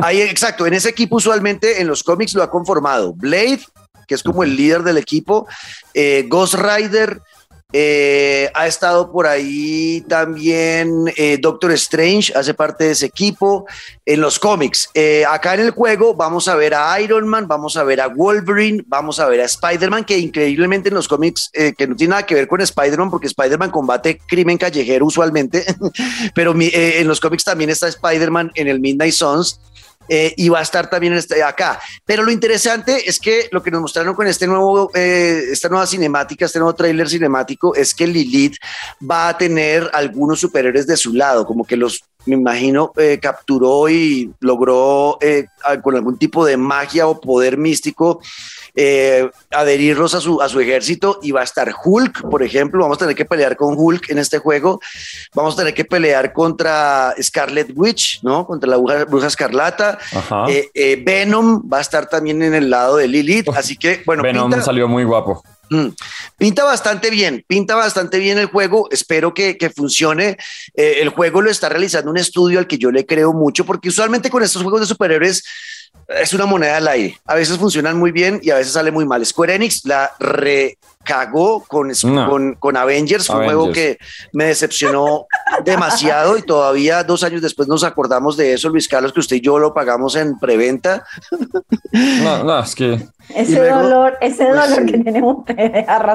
Ahí, 0.01 0.23
exacto, 0.23 0.67
en 0.67 0.73
ese 0.73 0.89
equipo 0.89 1.17
usualmente 1.17 1.83
en 1.83 1.89
los 1.89 2.03
cómics 2.03 2.33
lo 2.33 2.43
ha 2.43 2.51
conformado 2.51 3.13
Blade, 3.13 3.61
que 4.07 4.15
es 4.15 4.23
como 4.23 4.43
el 4.43 4.57
líder 4.57 4.83
del 4.83 4.99
equipo. 4.99 5.47
Eh, 5.93 6.25
Ghost 6.29 6.55
Rider 6.55 7.21
eh, 7.77 8.49
ha 8.55 8.69
estado 8.69 9.11
por 9.11 9.27
ahí 9.27 10.05
también 10.09 11.13
eh, 11.17 11.39
Doctor 11.41 11.73
Strange, 11.73 12.33
hace 12.37 12.55
parte 12.55 12.85
de 12.85 12.93
ese 12.93 13.07
equipo 13.07 13.67
en 14.07 14.21
los 14.21 14.39
cómics. 14.39 14.91
acá 15.29 15.55
en 15.55 15.61
el 15.61 15.71
juego 15.71 16.15
vamos 16.15 16.47
a 16.47 16.55
ver 16.55 16.75
a 16.75 17.01
Iron 17.01 17.27
Man, 17.27 17.49
vamos 17.49 17.77
a 17.77 17.83
ver 17.83 18.01
a 18.01 18.07
Wolverine, 18.07 18.85
vamos 18.87 19.19
a 19.19 19.27
ver 19.27 19.41
a 19.41 19.45
Spider-Man, 19.47 20.05
que 20.05 20.19
increíblemente 20.19 20.89
en 20.89 20.95
los 20.95 21.09
cómics, 21.09 21.51
que 21.53 21.87
no 21.89 21.97
tiene 21.97 22.11
nada 22.13 22.27
que 22.27 22.37
ver 22.37 22.47
con 22.47 22.61
Spider-Man, 22.61 23.11
porque 23.11 23.27
Spider-Man 23.27 23.71
combate 23.71 24.21
crimen 24.25 24.57
callejero 24.57 25.07
usualmente, 25.07 25.65
pero 26.35 26.55
en 26.57 27.09
los 27.09 27.19
cómics 27.19 27.43
también 27.43 27.71
está 27.71 27.89
Spider-Man 27.89 28.53
en 28.55 28.69
el 28.69 28.79
Midnight 28.79 29.15
Suns. 29.15 29.59
Eh, 30.09 30.35
y 30.37 30.49
va 30.49 30.59
a 30.59 30.63
estar 30.63 30.89
también 30.91 31.15
este, 31.15 31.43
acá. 31.43 31.81
Pero 32.05 32.23
lo 32.23 32.31
interesante 32.31 33.09
es 33.09 33.19
que 33.19 33.49
lo 33.51 33.63
que 33.63 33.71
nos 33.71 33.81
mostraron 33.81 34.15
con 34.15 34.27
este 34.27 34.47
nuevo, 34.47 34.91
eh, 34.95 35.45
esta 35.51 35.69
nueva 35.69 35.87
cinemática, 35.87 36.45
este 36.45 36.59
nuevo 36.59 36.75
tráiler 36.75 37.09
cinemático, 37.09 37.75
es 37.75 37.95
que 37.95 38.07
Lilith 38.07 38.57
va 39.11 39.29
a 39.29 39.39
tener 39.39 39.91
algunos 39.93 40.41
superhéroes 40.41 40.87
de 40.87 40.97
su 40.97 41.15
lado, 41.15 41.47
como 41.47 41.65
que 41.65 41.77
los 41.77 42.05
me 42.27 42.37
imagino, 42.37 42.91
eh, 42.97 43.19
capturó 43.21 43.87
y 43.91 44.33
logró 44.41 45.19
con 45.83 45.95
algún 45.95 46.17
tipo 46.17 46.47
de 46.47 46.57
magia 46.57 47.07
o 47.07 47.21
poder 47.21 47.59
místico 47.59 48.23
eh, 48.77 49.31
adherirlos 49.51 50.15
a 50.15 50.21
su, 50.21 50.41
a 50.43 50.49
su 50.49 50.61
ejército 50.61 51.21
y 51.23 51.31
va 51.31 51.43
a 51.43 51.45
estar 51.45 51.73
Hulk, 51.85 52.29
por 52.29 52.43
ejemplo, 52.43 52.81
vamos 52.81 52.97
a 52.97 53.01
tener 53.01 53.15
que 53.15 53.25
pelear 53.25 53.57
con 53.57 53.75
Hulk 53.77 54.11
en 54.11 54.19
este 54.19 54.39
juego, 54.39 54.81
vamos 55.35 55.55
a 55.55 55.59
tener 55.59 55.75
que 55.75 55.85
pelear 55.85 56.33
contra 56.33 57.15
Scarlet 57.23 57.73
Witch, 57.75 58.21
¿no? 58.23 58.47
Contra 58.47 58.69
la 58.69 58.77
bruja, 58.77 59.27
escarlata, 59.27 59.99
eh, 60.49 60.71
eh, 60.75 61.03
Venom 61.05 61.63
va 61.73 61.79
a 61.79 61.83
estar 61.83 62.09
también 62.09 62.43
en 62.43 62.55
el 62.55 62.71
lado 62.71 62.97
de 62.97 63.07
Lilith, 63.09 63.49
así 63.51 63.77
que 63.77 64.03
bueno. 64.05 64.23
Venom 64.23 64.53
salió 64.63 64.89
muy 64.89 65.05
guapo. 65.05 65.43
Mm, 65.75 65.89
pinta 66.39 66.63
bastante 66.63 67.11
bien, 67.11 67.45
pinta 67.49 67.75
bastante 67.75 68.21
bien 68.21 68.39
el 68.39 68.47
juego, 68.47 68.89
espero 68.93 69.35
que, 69.35 69.57
funcione. 69.75 70.37
el 70.75 71.09
juego 71.09 71.43
lo 71.43 71.51
está 71.51 71.69
realizando 71.69 72.11
un 72.11 72.17
estudio 72.17 72.61
al 72.61 72.69
que 72.69 72.79
yo 72.79 72.93
le 72.93 73.05
creo 73.05 73.33
mucho, 73.33 73.67
porque 73.67 73.89
usualmente 73.89 74.31
con 74.31 74.43
estos 74.43 74.63
juegos 74.63 74.83
de 74.83 74.87
superhéroes 74.87 75.43
es 76.09 76.33
una 76.33 76.47
moneda 76.47 76.77
al 76.77 76.87
aire. 76.87 77.19
A 77.25 77.35
veces 77.35 77.59
funcionan 77.59 77.99
muy 77.99 78.13
bien 78.13 78.39
y 78.43 78.51
a 78.51 78.57
veces 78.57 78.75
sale 78.75 78.93
muy 78.93 79.05
mal. 79.05 79.25
Square 79.27 79.55
Enix 79.55 79.85
la 79.85 80.13
recagó 81.05 81.65
con, 81.65 81.93
con, 82.29 82.55
con, 82.55 82.77
Avengers, 82.77 83.29
un 83.29 83.45
juego 83.45 83.71
que 83.73 83.99
me 84.33 84.47
decepcionó 84.47 85.27
demasiado 85.65 86.39
y 86.39 86.43
todavía 86.43 87.05
dos 87.05 87.23
años 87.23 87.43
después 87.43 87.69
nos 87.69 87.85
acordamos 87.85 88.37
de 88.37 88.55
eso, 88.55 88.71
Luis 88.71 88.89
Carlos, 88.89 89.13
que 89.13 89.21
usted 89.21 89.37
y 89.37 89.41
yo 89.41 89.59
lo 89.59 89.75
pagamos 89.75 90.17
en 90.17 90.39
preventa. 90.39 91.05
No, 91.93 92.43
no, 92.43 92.59
es 92.61 92.75
que 92.75 93.07
ese 93.35 93.69
dolor, 93.69 94.19
ese 94.21 94.45
pues 94.45 94.71
dolor 94.71 94.87
que 94.87 94.99
tenemos 94.99 95.45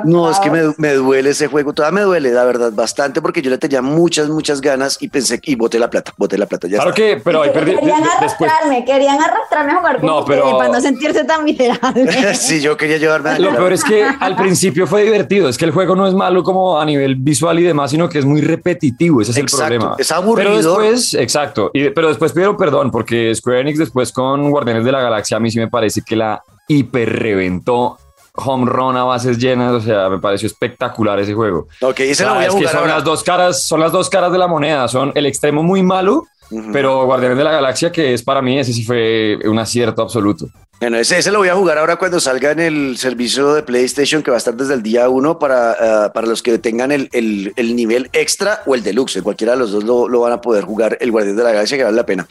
No, 0.06 0.30
es 0.30 0.40
que 0.40 0.52
me, 0.52 0.74
me, 0.78 0.94
duele 0.94 1.32
ese 1.32 1.48
juego, 1.48 1.74
todavía 1.74 2.02
me 2.02 2.06
duele, 2.06 2.32
la 2.32 2.44
verdad, 2.44 2.72
bastante, 2.72 3.22
porque 3.22 3.42
yo 3.42 3.50
le 3.50 3.58
tenía 3.58 3.82
muchas, 3.82 4.30
muchas 4.30 4.62
ganas 4.62 4.98
y 5.02 5.10
pensé 5.10 5.40
y 5.44 5.56
boté 5.56 5.80
la 5.80 5.90
plata, 5.90 6.14
boté 6.18 6.38
la 6.38 6.46
plata. 6.46 6.68
Ya 6.68 6.78
claro 6.78 6.94
que, 6.94 7.20
pero 7.24 7.42
ahí 7.42 7.50
perdí. 7.52 7.76
Querían 7.76 8.04
arrastrarme, 8.04 8.86
querían 8.86 9.22
arrastrarme 9.22 9.72
a 9.72 9.78
jugar 9.78 10.04
no, 10.04 10.24
pero... 10.24 10.58
para 10.58 10.72
no 10.72 10.82
sentirse 10.82 11.24
tan 11.24 11.44
miserable. 11.46 12.34
sí, 12.36 12.62
yo 12.62 12.78
quería 12.78 12.98
llevarme 12.98 13.32
a 13.32 13.40
Lo 13.40 13.56
peor 13.56 13.74
es 13.74 13.84
que 13.84 14.04
al 14.04 14.36
principio 14.36 14.79
fue 14.88 15.04
divertido, 15.04 15.50
es 15.50 15.58
que 15.58 15.66
el 15.66 15.72
juego 15.72 15.96
no 15.96 16.08
es 16.08 16.14
malo 16.14 16.44
como 16.44 16.80
a 16.80 16.86
nivel 16.86 17.16
visual 17.16 17.60
y 17.60 17.64
demás, 17.64 17.92
sino 17.92 18.10
que 18.10 18.20
es 18.20 18.26
muy 18.26 18.42
repetitivo, 18.42 19.22
ese 19.22 19.32
es 19.32 19.38
el 19.38 19.46
problema. 19.46 19.96
Es 19.98 20.12
aburrido. 20.12 20.50
Pero 20.50 20.58
después, 20.58 21.14
exacto, 21.14 21.72
y, 21.74 21.90
pero 21.90 22.10
después 22.10 22.32
pidieron 22.32 22.58
perdón, 22.58 22.92
porque 22.92 23.34
Square 23.34 23.62
Enix 23.62 23.80
después 23.80 24.12
con 24.12 24.50
Guardianes 24.50 24.86
de 24.86 24.92
la 24.92 25.02
Galaxia 25.02 25.38
a 25.38 25.40
mí 25.40 25.52
sí 25.52 25.60
me 25.60 25.68
parece 25.68 26.02
que 26.02 26.16
la 26.16 26.42
hiper 26.68 27.10
reventó 27.20 27.98
home 28.36 28.66
run 28.66 28.96
a 28.96 29.04
bases 29.04 29.38
llenas, 29.38 29.74
o 29.74 29.82
sea, 29.82 30.10
me 30.10 30.20
pareció 30.20 30.48
espectacular 30.48 31.20
ese 31.20 31.34
juego. 31.34 31.68
Ok, 31.82 32.00
ese 32.02 32.26
lo 32.26 32.36
voy 32.36 32.46
a 32.46 32.48
que 32.48 32.68
son 32.68 32.88
las 32.88 33.04
dos 33.04 33.24
caras, 33.24 33.64
son 33.64 33.80
las 33.80 33.92
dos 33.92 34.10
caras 34.10 34.32
de 34.32 34.38
la 34.38 34.48
moneda, 34.48 34.88
son 34.88 35.12
el 35.16 35.26
extremo 35.26 35.64
muy 35.64 35.84
malo, 35.84 36.26
pero 36.72 37.06
Guardianes 37.06 37.38
de 37.38 37.44
la 37.44 37.52
Galaxia, 37.52 37.92
que 37.92 38.14
es 38.14 38.24
para 38.24 38.42
mí, 38.42 38.58
ese 38.58 38.74
sí 38.74 38.84
fue 38.84 39.38
un 39.46 39.60
acierto 39.60 40.02
absoluto. 40.02 40.48
Bueno, 40.80 40.98
ese, 40.98 41.30
lo 41.30 41.40
voy 41.40 41.50
a 41.50 41.56
jugar 41.56 41.78
ahora 41.78 41.98
cuando 41.98 42.22
salga 42.22 42.52
en 42.52 42.60
el 42.62 42.98
servicio 42.98 43.54
de 43.54 43.64
PlayStation 43.64 44.24
que 44.24 44.32
va 44.32 44.38
a 44.38 44.40
estar 44.40 44.56
desde 44.56 44.76
el 44.76 44.82
día 44.82 45.10
uno 45.10 45.38
para, 45.38 45.74
eh, 45.74 46.10
para 46.14 46.26
los 46.26 46.42
que 46.42 46.58
tengan 46.58 46.94
el, 46.94 47.10
el, 47.12 47.76
nivel 47.76 48.10
extra 48.14 48.62
o 48.66 48.76
el 48.76 48.82
deluxe. 48.82 49.22
Cualquiera 49.22 49.54
de 49.54 49.60
los 49.60 49.74
dos 49.74 49.84
lo, 49.84 50.08
lo, 50.08 50.22
van 50.22 50.32
a 50.32 50.40
poder 50.40 50.64
jugar 50.64 50.98
el 51.02 51.12
Guardián 51.12 51.36
de 51.36 51.44
la 51.44 51.52
Galaxia, 51.52 51.78
que 51.78 51.84
vale 51.84 51.98
la 51.98 52.06
pena. 52.06 52.26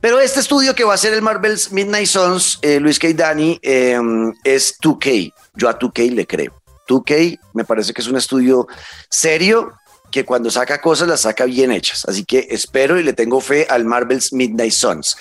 Pero 0.00 0.20
este 0.20 0.38
estudio 0.38 0.76
que 0.76 0.84
va 0.84 0.94
a 0.94 0.96
ser 0.96 1.12
el 1.12 1.22
Marvel's 1.22 1.72
Midnight 1.72 2.06
Suns, 2.06 2.60
eh, 2.62 2.78
Luis 2.78 3.00
K. 3.00 3.08
Dani, 3.14 3.58
eh, 3.62 3.98
es 4.44 4.78
2K. 4.78 5.34
Yo 5.56 5.68
a 5.68 5.76
2K 5.76 6.14
le 6.14 6.24
creo. 6.24 6.52
2K 6.88 7.38
me 7.52 7.64
parece 7.64 7.92
que 7.92 8.00
es 8.00 8.06
un 8.06 8.16
estudio 8.16 8.68
serio, 9.10 9.72
que 10.10 10.24
cuando 10.24 10.50
saca 10.50 10.80
cosas 10.80 11.08
las 11.08 11.20
saca 11.22 11.44
bien 11.44 11.72
hechas. 11.72 12.04
Así 12.08 12.24
que 12.24 12.48
espero 12.50 12.98
y 12.98 13.02
le 13.02 13.12
tengo 13.12 13.40
fe 13.40 13.66
al 13.68 13.84
Marvel's 13.84 14.32
Midnight 14.32 14.72
Suns. 14.72 15.16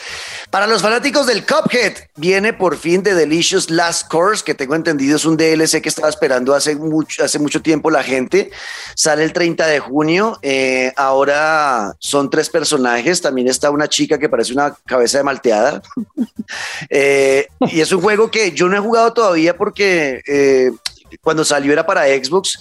Para 0.49 0.67
los 0.67 0.81
fanáticos 0.81 1.27
del 1.27 1.45
Cuphead, 1.45 1.93
viene 2.15 2.53
por 2.53 2.77
fin 2.77 3.03
The 3.03 3.13
Delicious 3.13 3.69
Last 3.69 4.07
Course, 4.09 4.43
que 4.43 4.53
tengo 4.53 4.75
entendido 4.75 5.15
es 5.15 5.25
un 5.25 5.37
DLC 5.37 5.81
que 5.81 5.89
estaba 5.89 6.09
esperando 6.09 6.53
hace 6.53 6.75
mucho, 6.75 7.23
hace 7.23 7.39
mucho 7.39 7.61
tiempo 7.61 7.89
la 7.89 8.03
gente. 8.03 8.51
Sale 8.95 9.23
el 9.23 9.33
30 9.33 9.67
de 9.67 9.79
junio. 9.79 10.39
Eh, 10.41 10.93
ahora 10.95 11.95
son 11.99 12.29
tres 12.29 12.49
personajes. 12.49 13.21
También 13.21 13.47
está 13.47 13.69
una 13.69 13.87
chica 13.87 14.17
que 14.17 14.29
parece 14.29 14.53
una 14.53 14.75
cabeza 14.85 15.17
de 15.17 15.23
malteada. 15.23 15.81
Eh, 16.89 17.47
y 17.71 17.81
es 17.81 17.91
un 17.91 18.01
juego 18.01 18.31
que 18.31 18.51
yo 18.51 18.69
no 18.69 18.77
he 18.77 18.79
jugado 18.79 19.11
todavía 19.11 19.57
porque 19.57 20.21
eh, 20.25 20.71
cuando 21.21 21.43
salió 21.43 21.73
era 21.73 21.85
para 21.85 22.05
Xbox 22.05 22.57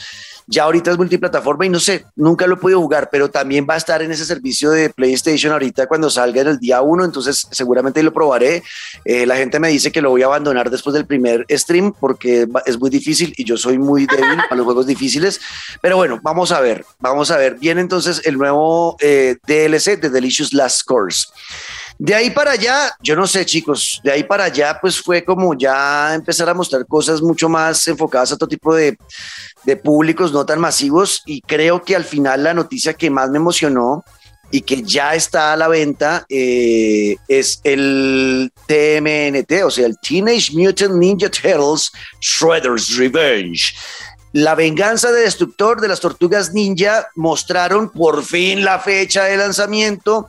ya 0.47 0.65
ahorita 0.65 0.93
es 0.93 0.97
multiplataforma 0.97 1.67
y 1.67 1.69
no 1.69 1.81
sé, 1.81 2.07
nunca 2.15 2.47
lo 2.47 2.55
he 2.55 2.59
podido 2.59 2.81
jugar, 2.81 3.09
pero 3.11 3.31
también 3.31 3.67
va 3.69 3.75
a 3.75 3.79
estar 3.79 4.03
en 4.03 4.13
ese 4.13 4.25
servicio 4.25 4.71
de 4.71 4.91
PlayStation 4.91 5.53
ahorita 5.53 5.87
cuando 5.87 6.09
salga 6.09 6.43
en 6.43 6.49
el 6.49 6.59
día 6.59 6.81
uno, 6.83 7.05
entonces 7.05 7.47
seguramente 7.51 8.03
lo 8.03 8.13
probaré. 8.13 8.63
Eh, 9.05 9.27
la 9.27 9.37
gente 9.37 9.59
me 9.59 9.69
dice 9.69 9.91
que 9.91 10.01
lo 10.01 10.11
voy 10.11 10.23
a 10.23 10.27
abandonar 10.27 10.71
después 10.71 10.95
del 10.95 11.07
primer 11.07 11.45
stream 11.51 11.93
porque 11.99 12.47
es 12.65 12.79
muy 12.79 12.91
difícil 12.91 13.35
y 13.37 13.45
yo 13.45 13.57
soy 13.57 13.79
muy 13.79 14.07
débil 14.07 14.39
a 14.49 14.55
los 14.55 14.65
juegos 14.65 14.87
difíciles, 14.87 15.41
pero 15.81 15.97
bueno, 15.97 16.21
vamos 16.23 16.53
a 16.53 16.61
ver, 16.61 16.85
vamos 17.01 17.31
a 17.31 17.37
ver. 17.37 17.57
Viene 17.57 17.81
entonces 17.81 18.23
el 18.25 18.39
nuevo 18.39 18.97
eh, 19.01 19.37
DLC 19.47 20.01
de 20.01 20.11
Delicious 20.11 20.53
Last 20.53 20.85
Course. 20.85 21.27
De 21.99 22.15
ahí 22.15 22.31
para 22.31 22.53
allá, 22.53 22.95
yo 23.01 23.17
no 23.17 23.27
sé, 23.27 23.47
chicos, 23.47 24.01
de 24.05 24.13
ahí 24.13 24.23
para 24.25 24.45
allá, 24.45 24.79
pues 24.81 25.01
fue 25.01 25.25
como 25.25 25.55
ya 25.55 26.15
empezar 26.15 26.49
a 26.49 26.55
mostrar 26.55 26.87
cosas 26.87 27.23
mucho 27.23 27.49
más 27.49 27.89
enfocadas 27.89 28.31
a 28.31 28.35
otro 28.35 28.49
tipo 28.49 28.75
de, 28.75 28.99
de 29.65 29.77
públicos 29.77 30.31
no 30.33 30.45
tan 30.45 30.61
masivos 30.61 31.23
y 31.25 31.41
creo 31.41 31.83
que 31.83 31.97
al 31.97 32.05
final 32.05 32.45
la 32.45 32.53
noticia 32.53 32.95
que 32.95 33.11
más 33.11 33.31
me 33.31 33.39
emocionó 33.39 34.05
y 34.51 34.61
que 34.61 34.83
ya 34.83 35.15
está 35.15 35.53
a 35.53 35.57
la 35.57 35.69
venta 35.69 36.25
eh, 36.29 37.17
es 37.29 37.61
el 37.65 38.53
TMNT, 38.67 39.65
o 39.65 39.71
sea, 39.71 39.87
el 39.87 39.99
Teenage 39.99 40.53
Mutant 40.53 40.95
Ninja 40.95 41.29
Turtles 41.29 41.91
Shredder's 42.21 42.97
Revenge. 42.97 43.75
La 44.33 44.55
venganza 44.55 45.11
de 45.13 45.23
destructor 45.23 45.81
de 45.81 45.89
las 45.89 46.01
tortugas 46.01 46.53
ninja 46.53 47.09
mostraron 47.15 47.89
por 47.89 48.23
fin 48.23 48.65
la 48.65 48.79
fecha 48.79 49.25
de 49.25 49.39
lanzamiento 49.39 50.29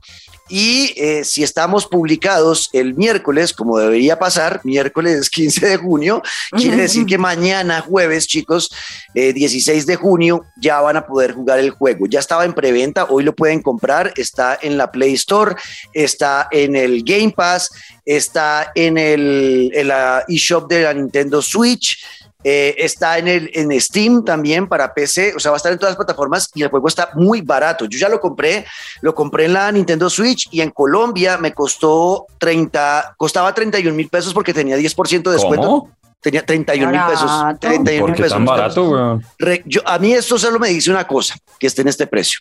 Y 0.49 0.93
eh, 0.95 1.23
si 1.23 1.43
estamos 1.43 1.85
publicados 1.85 2.69
el 2.73 2.95
miércoles, 2.95 3.53
como 3.53 3.77
debería 3.77 4.19
pasar, 4.19 4.61
miércoles 4.63 5.29
15 5.37 5.67
de 5.67 5.77
junio, 5.77 6.21
quiere 6.51 6.77
decir 6.77 7.05
que 7.05 7.17
mañana, 7.17 7.81
jueves, 7.81 8.27
chicos, 8.27 8.71
16 9.13 9.85
de 9.85 9.95
junio, 9.95 10.45
ya 10.61 10.79
van 10.81 10.97
a 10.97 11.05
poder 11.05 11.33
jugar 11.33 11.59
el 11.59 11.71
juego. 11.71 12.05
Ya 12.07 12.19
estaba 12.19 12.45
en 12.45 12.53
preventa, 12.53 13.05
hoy 13.05 13.23
lo 13.23 13.33
pueden 13.33 13.61
comprar, 13.61 14.13
está 14.15 14.57
en 14.61 14.77
la 14.77 14.91
Play 14.91 15.13
Store, 15.13 15.55
está 15.93 16.47
en 16.51 16.75
el 16.75 17.03
Game 17.03 17.33
Pass, 17.35 17.69
está 18.05 18.71
en 18.75 18.97
el 18.97 19.71
en 19.73 19.87
la 19.87 20.23
eShop 20.27 20.69
de 20.69 20.83
la 20.83 20.93
Nintendo 20.93 21.41
Switch. 21.41 21.97
Eh, 22.43 22.75
está 22.77 23.17
en, 23.17 23.27
el, 23.27 23.49
en 23.53 23.79
Steam 23.81 24.23
también 24.23 24.67
para 24.67 24.93
PC, 24.93 25.33
o 25.35 25.39
sea, 25.39 25.51
va 25.51 25.55
a 25.55 25.57
estar 25.57 25.71
en 25.71 25.79
todas 25.79 25.91
las 25.91 25.97
plataformas 25.97 26.49
y 26.53 26.61
el 26.61 26.69
juego 26.69 26.87
está 26.87 27.09
muy 27.15 27.41
barato. 27.41 27.85
Yo 27.85 27.97
ya 27.97 28.09
lo 28.09 28.19
compré, 28.19 28.65
lo 29.01 29.15
compré 29.15 29.45
en 29.45 29.53
la 29.53 29.71
Nintendo 29.71 30.09
Switch 30.09 30.47
y 30.51 30.61
en 30.61 30.69
Colombia 30.69 31.37
me 31.37 31.53
costó 31.53 32.27
30, 32.37 33.15
costaba 33.17 33.53
31 33.53 33.95
mil 33.95 34.07
pesos 34.09 34.33
porque 34.33 34.53
tenía 34.53 34.77
10% 34.77 35.23
de 35.23 35.31
descuento. 35.31 35.89
Tenía 36.21 36.45
31 36.45 36.91
mil 36.91 37.01
pesos. 37.07 37.31
31 37.59 38.07
mil 38.07 38.15
pesos. 38.15 38.33
tan 38.33 38.45
barato, 38.45 39.19
yo, 39.65 39.81
a 39.85 39.97
mí 39.99 40.13
esto 40.13 40.37
solo 40.37 40.59
me 40.59 40.69
dice 40.69 40.91
una 40.91 41.07
cosa, 41.07 41.35
que 41.59 41.67
esté 41.67 41.81
en 41.81 41.87
este 41.89 42.07
precio. 42.07 42.39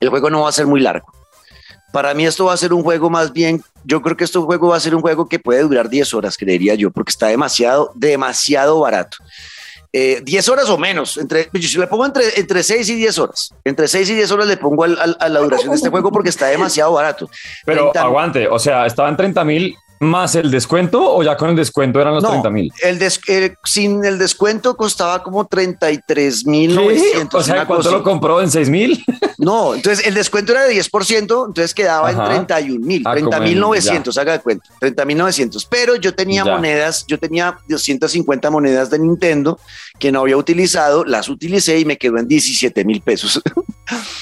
El 0.00 0.08
juego 0.08 0.30
no 0.30 0.42
va 0.42 0.48
a 0.48 0.52
ser 0.52 0.66
muy 0.66 0.80
largo. 0.80 1.06
Para 1.92 2.14
mí 2.14 2.24
esto 2.24 2.46
va 2.46 2.54
a 2.54 2.56
ser 2.56 2.72
un 2.72 2.82
juego 2.82 3.10
más 3.10 3.32
bien, 3.32 3.62
yo 3.84 4.00
creo 4.02 4.16
que 4.16 4.24
este 4.24 4.38
juego 4.38 4.68
va 4.68 4.76
a 4.76 4.80
ser 4.80 4.94
un 4.94 5.02
juego 5.02 5.28
que 5.28 5.38
puede 5.38 5.62
durar 5.62 5.88
10 5.88 6.14
horas, 6.14 6.36
creería 6.36 6.74
yo, 6.74 6.90
porque 6.90 7.10
está 7.10 7.26
demasiado, 7.26 7.92
demasiado 7.94 8.80
barato. 8.80 9.18
10 9.92 10.24
eh, 10.48 10.50
horas 10.50 10.70
o 10.70 10.78
menos, 10.78 11.18
entre, 11.18 11.50
yo 11.52 11.80
le 11.80 11.86
pongo 11.86 12.06
entre, 12.06 12.24
entre 12.40 12.62
6 12.62 12.88
y 12.88 12.94
10 12.94 13.18
horas. 13.18 13.54
Entre 13.62 13.86
6 13.86 14.08
y 14.08 14.14
10 14.14 14.30
horas 14.30 14.46
le 14.46 14.56
pongo 14.56 14.84
al, 14.84 15.16
a 15.20 15.28
la 15.28 15.40
duración 15.40 15.70
de 15.70 15.76
este 15.76 15.90
juego 15.90 16.10
porque 16.10 16.30
está 16.30 16.46
demasiado 16.46 16.92
barato. 16.92 17.28
Pero 17.66 17.92
aguante, 17.94 18.48
o 18.48 18.58
sea, 18.58 18.86
estaba 18.86 19.10
en 19.10 19.16
30 19.18 19.44
mil 19.44 19.76
más 20.02 20.34
el 20.34 20.50
descuento 20.50 21.14
o 21.14 21.22
ya 21.22 21.36
con 21.36 21.50
el 21.50 21.56
descuento 21.56 22.00
eran 22.00 22.14
los 22.14 22.24
30 22.24 22.50
mil? 22.50 22.72
El 22.82 23.00
sin 23.64 24.04
el 24.04 24.18
descuento 24.18 24.76
costaba 24.76 25.22
como 25.22 25.46
33 25.46 26.46
mil 26.46 26.76
O 27.32 27.42
sea, 27.42 27.64
¿cuánto 27.66 27.90
lo 27.90 28.02
compró 28.02 28.40
en 28.40 28.50
6 28.50 28.68
mil? 28.68 29.04
No, 29.42 29.74
entonces 29.74 30.06
el 30.06 30.14
descuento 30.14 30.52
era 30.52 30.62
de 30.62 30.74
10%, 30.74 31.20
entonces 31.20 31.74
quedaba 31.74 32.12
en 32.12 32.16
31 32.16 32.86
mil, 32.86 33.02
30 33.02 33.36
ah, 33.36 33.40
mil 33.40 33.58
900, 33.58 34.16
haga 34.16 34.32
de 34.34 34.38
cuenta, 34.38 34.68
30 34.78 35.04
mil 35.04 35.18
900. 35.18 35.64
Pero 35.66 35.96
yo 35.96 36.14
tenía 36.14 36.44
monedas, 36.44 37.04
yo 37.08 37.18
tenía 37.18 37.58
250 37.68 38.50
monedas 38.50 38.88
de 38.90 39.00
Nintendo 39.00 39.58
que 39.98 40.12
no 40.12 40.20
había 40.20 40.36
utilizado, 40.36 41.04
las 41.04 41.28
utilicé 41.28 41.80
y 41.80 41.84
me 41.84 41.98
quedó 41.98 42.18
en 42.18 42.28
17 42.28 42.84
mil 42.84 43.00
pesos. 43.00 43.42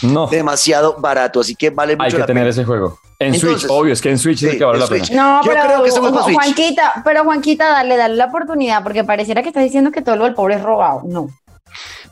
No. 0.03 0.27
Demasiado 0.27 0.97
barato, 0.99 1.41
así 1.41 1.55
que 1.55 1.71
vale 1.71 1.95
mucho 1.95 2.17
Hay 2.17 2.23
que 2.23 2.27
tener 2.27 2.47
ese 2.47 2.65
juego. 2.65 2.99
En 3.19 3.39
Switch, 3.39 3.67
obvio, 3.69 3.93
es 3.93 4.01
que 4.01 4.11
en 4.11 4.19
Switch 4.19 4.43
es 4.43 4.53
el 4.55 4.59
que 4.59 4.65
vale 4.65 4.79
la 4.79 4.87
pena. 4.87 5.07
No, 5.13 5.41
pero, 5.45 5.63
creo 5.63 5.85
que 5.85 6.33
Juanquita, 6.33 7.03
pero 7.05 7.23
Juanquita, 7.23 7.69
dale, 7.69 7.97
dale 7.99 8.17
la 8.17 8.25
oportunidad, 8.25 8.83
porque 8.83 9.05
pareciera 9.05 9.43
que 9.43 9.49
estás 9.49 9.63
diciendo 9.63 9.93
que 9.93 10.01
todo 10.01 10.17
lo 10.17 10.25
del 10.25 10.35
pobre 10.35 10.55
es 10.55 10.63
robado. 10.63 11.03
No. 11.07 11.29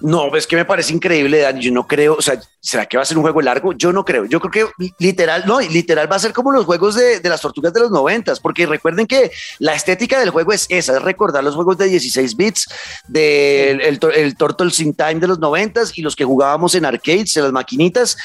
No, 0.01 0.35
es 0.37 0.47
que 0.47 0.57
me 0.57 0.65
parece 0.65 0.93
increíble, 0.93 1.41
Dani. 1.41 1.61
Yo 1.61 1.73
no 1.73 1.87
creo, 1.87 2.15
o 2.17 2.23
sea, 2.23 2.41
¿será 2.61 2.87
que 2.87 2.97
va 2.97 3.03
a 3.03 3.07
ser 3.07 3.17
un 3.17 3.23
juego 3.23 3.41
largo? 3.43 3.73
Yo 3.73 3.93
no 3.93 4.05
creo. 4.05 4.25
Yo 4.27 4.41
creo 4.41 4.71
que 4.73 4.93
literal, 4.99 5.45
no, 5.47 5.61
literal 5.61 6.11
va 6.11 6.17
a 6.17 6.21
ser 6.21 6.33
como 6.33 6.53
los 6.53 6.65
juegos 6.65 6.95
de, 6.95 7.21
las 7.25 7.41
tortugas 7.41 7.73
de 7.73 7.81
los 7.81 7.91
noventas, 7.91 8.39
porque 8.39 8.67
recuerden 8.67 9.07
que 9.07 9.31
la 9.59 9.75
estética 9.75 10.21
del 10.21 10.31
juego 10.31 10.53
es 10.53 10.67
esa, 10.69 10.97
es 10.97 11.03
recordar 11.03 11.43
los 11.43 11.57
juegos 11.57 11.79
de 11.79 11.87
16 11.87 12.37
bits, 12.37 12.69
del 13.09 13.81
el, 13.81 13.99
el, 14.15 14.37
Turtles 14.37 14.79
in 14.81 14.95
Time 14.95 15.17
de 15.17 15.27
los 15.27 15.39
noventas 15.39 15.97
y 15.99 16.03
los 16.03 16.15
que 16.15 16.25
jugábamos 16.25 16.75
en 16.75 16.85
arcades, 16.85 17.37
en 17.37 17.45
las 17.45 17.53
maquinitas. 17.53 18.17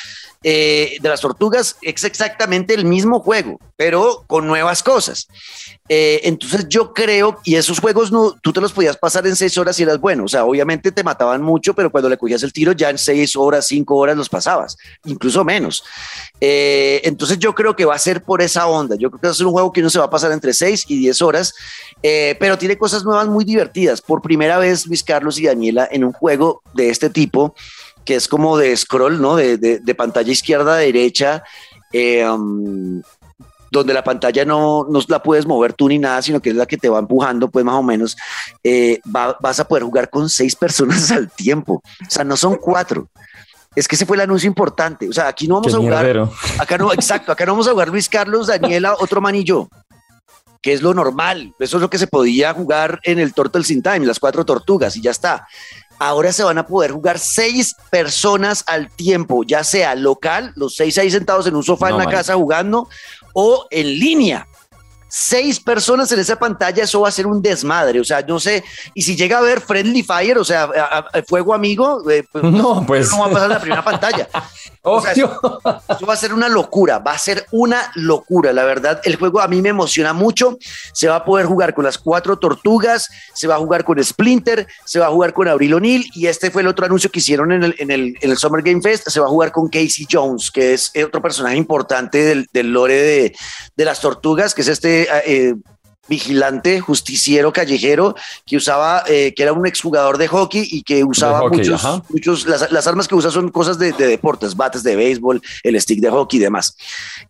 Eh, 0.46 0.98
de 1.00 1.10
las 1.10 1.22
tortugas 1.22 1.78
es 1.82 2.04
exactamente 2.04 2.74
el 2.74 2.84
mismo 2.84 3.22
juego, 3.22 3.60
pero 3.78 4.26
con 4.28 4.46
nuevas 4.46 4.84
cosas. 4.84 5.30
Eh, 5.88 6.20
entonces 6.24 6.68
yo 6.68 6.94
creo, 6.94 7.40
y 7.46 7.56
esos 7.56 7.80
juegos 7.80 8.12
no, 8.12 8.34
tú 8.42 8.52
te 8.52 8.60
los 8.60 8.74
podías 8.74 8.98
pasar 8.98 9.26
en 9.26 9.38
seis 9.38 9.58
horas 9.58 9.80
y 9.80 9.84
eras 9.84 10.00
bueno, 10.00 10.26
o 10.26 10.28
sea, 10.28 10.44
obviamente 10.44 10.92
te 10.92 11.04
mataban 11.04 11.42
mucho, 11.42 11.74
pero 11.74 11.90
cuando 11.90 12.10
le 12.10 12.18
cogías 12.18 12.44
el 12.44 12.52
tiro 12.52 12.74
ya 12.74 12.90
en 12.90 12.98
seis 12.98 13.38
horas, 13.38 13.68
cinco 13.68 13.96
horas 13.96 14.18
los 14.18 14.28
pasabas, 14.28 14.76
incluso 15.06 15.46
menos. 15.46 15.82
Eh, 16.42 17.00
entonces 17.06 17.40
yo 17.40 17.56
creo 17.56 17.74
que 17.74 17.86
va 17.86 17.96
a 17.96 18.00
ser 18.00 18.22
por 18.22 18.42
esa 18.42 18.68
onda, 18.68 18.98
yo 18.98 19.10
creo 19.10 19.22
que 19.22 19.28
va 19.28 19.32
a 19.32 19.36
ser 19.36 19.46
un 19.46 19.54
juego 19.54 19.72
que 19.72 19.80
uno 19.80 19.90
se 19.90 20.00
va 20.00 20.06
a 20.06 20.10
pasar 20.10 20.34
entre 20.34 20.54
seis 20.54 20.84
y 20.90 20.98
diez 20.98 21.22
horas, 21.22 21.54
pero 22.02 22.58
tiene 22.58 22.78
cosas 22.78 23.06
nuevas 23.06 23.28
muy 23.28 23.46
divertidas. 23.46 24.02
Por 24.02 24.22
primera 24.22 24.58
vez, 24.58 24.86
Luis 24.88 25.04
Carlos 25.04 25.40
y 25.40 25.46
Daniela, 25.46 25.88
en 25.90 26.04
un 26.04 26.12
juego 26.12 26.62
de 26.74 26.90
este 26.90 27.10
tipo, 27.10 27.56
que 28.06 28.16
es 28.16 28.28
como 28.28 28.58
de 28.58 28.76
scroll, 28.76 29.22
¿no? 29.22 29.36
De, 29.36 29.58
de, 29.58 29.96
pantalla 29.96 30.32
izquierda 30.32 30.76
a 30.76 30.78
derecha, 30.78 31.44
eh, 31.92 32.28
um, 32.28 33.02
donde 33.72 33.94
la 33.94 34.04
pantalla 34.04 34.46
no, 34.46 34.86
no, 34.90 35.00
la 35.08 35.24
puedes 35.24 35.46
mover 35.46 35.74
tú 35.74 35.90
ni 35.90 35.98
nada, 35.98 36.22
sino 36.22 36.42
que 36.42 36.52
es 36.52 36.56
la 36.56 36.66
que 36.66 36.78
te 36.78 36.90
va 36.90 37.00
empujando, 37.00 37.50
pues 37.50 37.66
más 37.66 37.76
o 37.76 37.84
menos, 37.84 38.16
eh, 38.64 39.00
vas 39.04 39.60
a 39.60 39.68
poder 39.68 39.84
jugar 39.84 40.10
con 40.10 40.30
seis 40.30 40.56
personas 40.58 41.12
al 41.12 41.30
tiempo. 41.32 41.82
O 42.06 42.10
sea, 42.10 42.24
no 42.24 42.38
son 42.38 42.58
cuatro. 42.58 43.10
Es 43.76 43.88
que 43.88 43.96
ese 43.96 44.06
fue 44.06 44.18
el 44.18 44.22
anuncio 44.22 44.48
importante. 44.48 45.10
O 45.10 45.14
sea, 45.14 45.28
aquí 45.28 45.48
no 45.48 45.56
vamos 45.56 45.74
a 45.74 45.78
jugar. 45.78 46.30
Acá 46.60 46.78
no, 46.78 46.94
exacto, 46.94 47.32
acá 47.32 47.46
no 47.46 47.54
vamos 47.54 47.68
a 47.68 47.72
jugar 47.72 47.90
Luis 47.90 48.08
Carlos, 48.08 48.48
Daniela, 48.48 48.96
otro 49.00 49.20
man 49.20 49.36
y 49.36 49.44
yo 49.44 49.68
que 50.64 50.72
es 50.72 50.82
lo 50.82 50.94
normal. 50.94 51.54
Eso 51.60 51.78
es 51.78 51.82
lo 51.82 51.90
que 51.90 51.98
se 51.98 52.08
podía 52.08 52.54
jugar 52.54 53.00
en 53.04 53.20
el 53.20 53.34
Turtles 53.34 53.70
in 53.70 53.84
Time, 53.84 54.06
las 54.06 54.18
cuatro 54.18 54.46
tortugas, 54.46 54.96
y 54.96 55.02
ya 55.02 55.12
está 55.12 55.46
ahora 56.00 56.32
se 56.32 56.44
van 56.44 56.58
a 56.58 56.68
poder 56.68 56.92
jugar 56.92 57.20
seis 57.20 57.76
personas 57.90 58.64
al 58.68 58.90
tiempo, 58.90 59.44
ya 59.44 59.64
sea 59.64 59.96
local, 59.96 60.54
los 60.56 60.76
seis 60.76 60.98
ahí 60.98 61.12
sentados 61.12 61.48
en 61.48 61.56
un 61.56 61.64
sofá 61.64 61.90
en 61.90 61.98
la 61.98 62.06
casa 62.06 62.36
jugando, 62.36 62.88
o 63.34 63.68
en 63.72 63.88
línea 64.00 64.48
seis 65.16 65.60
personas 65.60 66.12
en 66.12 66.18
esa 66.18 66.40
pantalla, 66.40 66.84
eso 66.84 67.02
va 67.02 67.10
a 67.10 67.12
ser 67.12 67.28
un 67.28 67.40
desmadre. 67.40 68.00
O 68.00 68.04
sea, 68.04 68.24
no 68.24 68.40
sé, 68.40 68.64
y 68.96 69.04
si 69.04 69.16
llega 69.16 69.38
a 69.38 69.42
ver 69.42 69.62
Friendly 69.62 70.02
Fire, 70.02 70.40
o 70.40 70.44
sea, 70.44 70.68
fuego 71.28 71.54
amigo, 71.54 72.10
eh, 72.10 72.26
pues, 72.32 72.44
no, 72.52 72.84
pues 72.84 73.12
no 73.12 73.20
va 73.20 73.26
a 73.28 73.30
pasar 73.30 73.44
en 73.44 73.54
la 73.54 73.62
primera 73.62 73.84
pantalla. 73.84 74.28
O 74.86 75.00
sea, 75.00 75.14
eso, 75.14 75.40
va 75.64 76.14
a 76.14 76.18
ser 76.18 76.34
una 76.34 76.50
locura, 76.50 77.00
va 77.00 77.14
a 77.14 77.18
ser 77.18 77.46
una 77.52 77.90
locura. 77.96 78.52
La 78.52 78.66
verdad, 78.66 79.00
el 79.06 79.16
juego 79.16 79.40
a 79.40 79.48
mí 79.48 79.62
me 79.62 79.70
emociona 79.70 80.12
mucho. 80.12 80.58
Se 80.92 81.08
va 81.08 81.16
a 81.16 81.24
poder 81.24 81.46
jugar 81.46 81.74
con 81.74 81.86
las 81.86 81.98
cuatro 81.98 82.38
tortugas, 82.38 83.10
se 83.34 83.48
va 83.48 83.56
a 83.56 83.60
jugar 83.60 83.86
con 83.86 84.04
Splinter, 84.04 84.68
se 84.84 85.00
va 85.00 85.06
a 85.06 85.10
jugar 85.10 85.32
con 85.32 85.48
Abril 85.48 85.76
O'Neill 85.76 86.12
y 86.14 86.28
este 86.28 86.52
fue 86.52 86.64
el 86.64 86.68
otro 86.68 86.86
anuncio 86.86 87.10
que 87.10 87.20
hicieron 87.20 87.54
en 87.54 87.64
el, 87.64 87.76
en 87.78 87.92
el, 87.92 88.18
en 88.20 88.32
el 88.32 88.38
Summer 88.38 88.62
Game 88.62 88.82
Fest. 88.82 89.08
Se 89.08 89.22
va 89.22 89.28
a 89.28 89.30
jugar 89.30 89.54
con 89.54 89.70
Casey 89.70 90.06
Jones, 90.12 90.52
que 90.52 90.74
es 90.74 90.92
otro 91.06 91.22
personaje 91.22 91.56
importante 91.56 92.22
del, 92.22 92.50
del 92.52 92.74
lore 92.74 93.02
de, 93.02 93.36
de 93.78 93.86
las 93.86 94.02
tortugas, 94.02 94.54
que 94.54 94.64
es 94.64 94.68
este 94.68 95.03
eh, 95.10 95.54
vigilante, 96.08 96.82
justiciero 96.82 97.54
callejero 97.54 98.16
que 98.46 98.58
usaba, 98.58 99.04
eh, 99.08 99.34
que 99.34 99.44
era 99.44 99.54
un 99.54 99.66
exjugador 99.66 100.18
de 100.18 100.28
hockey 100.28 100.68
y 100.70 100.84
que 100.84 101.04
usaba 101.04 101.48
muchos, 101.48 101.82
muchos 102.10 102.46
las, 102.46 102.88
armas 102.88 103.08
que 103.08 103.16
usa 103.16 103.32
son 103.32 103.50
cosas 103.50 103.80
de, 103.80 103.94
deportes, 103.94 104.56
bates 104.56 104.84
de 104.84 104.98
béisbol, 104.98 105.42
el 105.64 105.80
stick 105.80 106.02
de 106.02 106.10
hockey 106.10 106.40
y 106.40 106.44
demás. 106.44 106.76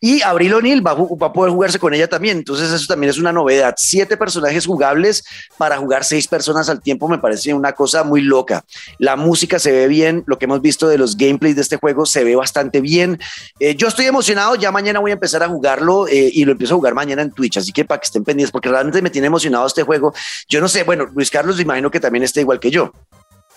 Y 0.02 0.24
Abril 0.24 0.56
O'Neill 0.56 0.86
va, 0.86 0.96
va, 0.96 1.28
a 1.28 1.34
poder 1.34 1.52
jugarse 1.52 1.78
con 1.78 1.94
ella 1.94 2.08
también, 2.08 2.38
entonces 2.38 2.72
eso 2.72 2.88
también 2.88 3.12
es 3.12 3.20
una 3.20 3.32
novedad. 3.32 3.76
Siete 3.78 4.18
personajes 4.18 4.66
jugables 4.66 5.24
para 5.58 5.78
jugar 5.78 6.04
seis 6.04 6.28
personas 6.28 6.68
al 6.68 6.82
tiempo 6.82 7.08
me 7.08 7.20
parece 7.20 7.54
una 7.54 7.74
cosa 7.74 8.04
muy 8.04 8.22
loca. 8.22 8.66
La 8.98 9.16
música 9.16 9.60
se 9.60 9.72
ve 9.72 9.88
bien, 9.88 10.24
lo 10.26 10.40
que 10.40 10.46
hemos 10.46 10.62
visto 10.62 10.88
de 10.88 10.98
los 10.98 11.16
gameplays 11.16 11.56
de 11.56 11.62
este 11.62 11.78
juego 11.78 12.08
se 12.08 12.24
ve 12.24 12.36
bastante 12.36 12.82
bien. 12.82 13.20
Eh, 13.60 13.76
yo 13.76 13.88
estoy 13.88 14.08
emocionado, 14.08 14.56
ya 14.56 14.72
mañana 14.72 15.00
voy 15.00 15.12
a 15.12 15.14
empezar 15.14 15.44
a 15.44 15.48
jugarlo 15.48 16.08
y 16.10 16.44
lo 16.46 16.54
empiezo 16.54 16.74
a 16.74 16.78
jugar 16.78 16.96
mañana 16.96 17.22
en 17.22 17.32
Twitch, 17.32 17.58
así 17.58 17.72
que 17.72 17.86
para 17.86 18.00
que 18.00 18.06
estén 18.06 18.24
pendientes, 18.24 18.52
porque 18.52 18.63
realmente 18.70 19.02
me 19.02 19.10
tiene 19.10 19.28
emocionado 19.28 19.66
este 19.66 19.84
juego. 19.84 20.14
Yo 20.48 20.62
no 20.62 20.68
sé, 20.68 20.84
bueno, 20.84 21.08
Luis 21.14 21.30
Carlos, 21.30 21.60
imagino 21.60 21.92
que 21.92 22.00
también 22.00 22.24
está 22.24 22.40
igual 22.40 22.60
que 22.60 22.72
yo. 22.72 22.92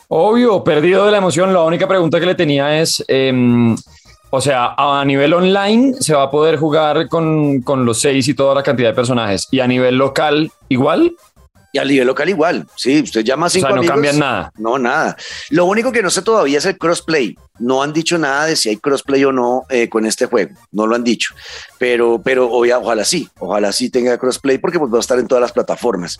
Obvio, 0.08 0.62
perdido 0.62 1.04
de 1.04 1.12
la 1.12 1.18
emoción. 1.18 1.52
La 1.52 1.62
única 1.62 1.88
pregunta 1.88 2.20
que 2.20 2.26
le 2.26 2.34
tenía 2.34 2.80
es, 2.80 3.04
em, 3.08 3.76
o 4.30 4.40
sea, 4.40 4.74
a 4.76 5.04
nivel 5.04 5.34
online 5.34 5.94
se 5.98 6.14
va 6.14 6.24
a 6.24 6.30
poder 6.30 6.58
jugar 6.58 7.08
con, 7.08 7.60
con 7.62 7.84
los 7.84 8.00
seis 8.00 8.28
y 8.28 8.34
toda 8.34 8.54
la 8.54 8.62
cantidad 8.62 8.90
de 8.90 8.94
personajes. 8.94 9.48
Y 9.50 9.60
a 9.60 9.66
nivel 9.66 9.96
local, 9.96 10.50
igual. 10.68 11.16
Y 11.76 11.78
a 11.78 11.84
nivel 11.84 12.06
local 12.06 12.26
igual, 12.26 12.66
sí, 12.74 13.02
usted 13.02 13.22
llama 13.22 13.48
a 13.48 13.50
cinco 13.50 13.66
o 13.66 13.70
sea, 13.70 13.82
no 13.82 13.86
cambian 13.86 14.18
nada. 14.18 14.50
No, 14.56 14.78
nada. 14.78 15.14
Lo 15.50 15.66
único 15.66 15.92
que 15.92 16.02
no 16.02 16.08
sé 16.08 16.22
todavía 16.22 16.56
es 16.56 16.64
el 16.64 16.78
crossplay. 16.78 17.36
No 17.58 17.82
han 17.82 17.92
dicho 17.92 18.16
nada 18.16 18.46
de 18.46 18.56
si 18.56 18.70
hay 18.70 18.78
crossplay 18.78 19.22
o 19.26 19.30
no 19.32 19.66
eh, 19.68 19.86
con 19.90 20.06
este 20.06 20.24
juego. 20.24 20.54
No 20.72 20.86
lo 20.86 20.96
han 20.96 21.04
dicho. 21.04 21.34
Pero, 21.78 22.18
pero 22.24 22.48
ojalá 22.50 23.04
sí. 23.04 23.28
Ojalá 23.40 23.72
sí 23.72 23.90
tenga 23.90 24.16
crossplay 24.16 24.56
porque 24.56 24.78
pues, 24.78 24.90
va 24.90 24.96
a 24.96 25.00
estar 25.00 25.18
en 25.18 25.28
todas 25.28 25.42
las 25.42 25.52
plataformas. 25.52 26.18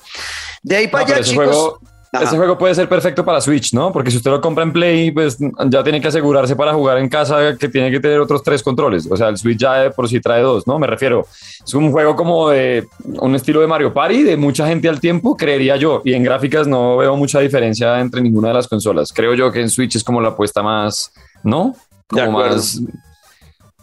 De 0.63 0.77
ahí 0.77 0.89
para 0.89 1.07
allá, 1.07 1.23
chicos. 1.23 1.79
Ese 2.13 2.37
juego 2.37 2.57
puede 2.57 2.75
ser 2.75 2.89
perfecto 2.89 3.25
para 3.25 3.41
Switch, 3.41 3.75
¿no? 3.75 3.93
Porque 3.93 4.11
si 4.11 4.17
usted 4.17 4.31
lo 4.31 4.41
compra 4.41 4.65
en 4.65 4.73
Play, 4.73 5.11
pues 5.11 5.37
ya 5.67 5.83
tiene 5.83 6.01
que 6.01 6.09
asegurarse 6.09 6.57
para 6.57 6.73
jugar 6.73 6.99
en 6.99 7.09
casa 7.09 7.57
que 7.59 7.69
tiene 7.69 7.91
que 7.91 8.01
tener 8.01 8.21
otros 8.21 8.43
tres 8.43 8.63
controles. 8.63 9.07
O 9.11 9.17
sea, 9.17 9.29
el 9.29 9.37
Switch 9.37 9.59
ya 9.59 9.91
por 9.91 10.09
sí 10.09 10.21
trae 10.21 10.41
dos, 10.41 10.67
¿no? 10.67 10.79
Me 10.79 10.87
refiero. 10.87 11.27
Es 11.65 11.75
un 11.75 11.91
juego 11.91 12.17
como 12.17 12.49
de 12.49 12.87
un 13.05 13.35
estilo 13.35 13.61
de 13.61 13.67
Mario 13.67 13.93
Party, 13.93 14.23
de 14.23 14.37
mucha 14.37 14.67
gente 14.67 14.89
al 14.89 14.99
tiempo, 15.01 15.37
creería 15.37 15.77
yo. 15.77 16.01
Y 16.05 16.15
en 16.15 16.23
gráficas 16.23 16.67
no 16.67 16.97
veo 16.97 17.17
mucha 17.17 17.41
diferencia 17.41 18.01
entre 18.01 18.23
ninguna 18.23 18.49
de 18.49 18.55
las 18.55 18.69
consolas. 18.69 19.13
Creo 19.13 19.35
yo 19.35 19.53
que 19.53 19.61
en 19.61 19.69
Switch 19.69 19.97
es 19.97 20.05
como 20.05 20.21
la 20.21 20.29
apuesta 20.29 20.63
más, 20.63 21.13
¿no? 21.43 21.75
Como 22.09 22.31
más 22.31 22.81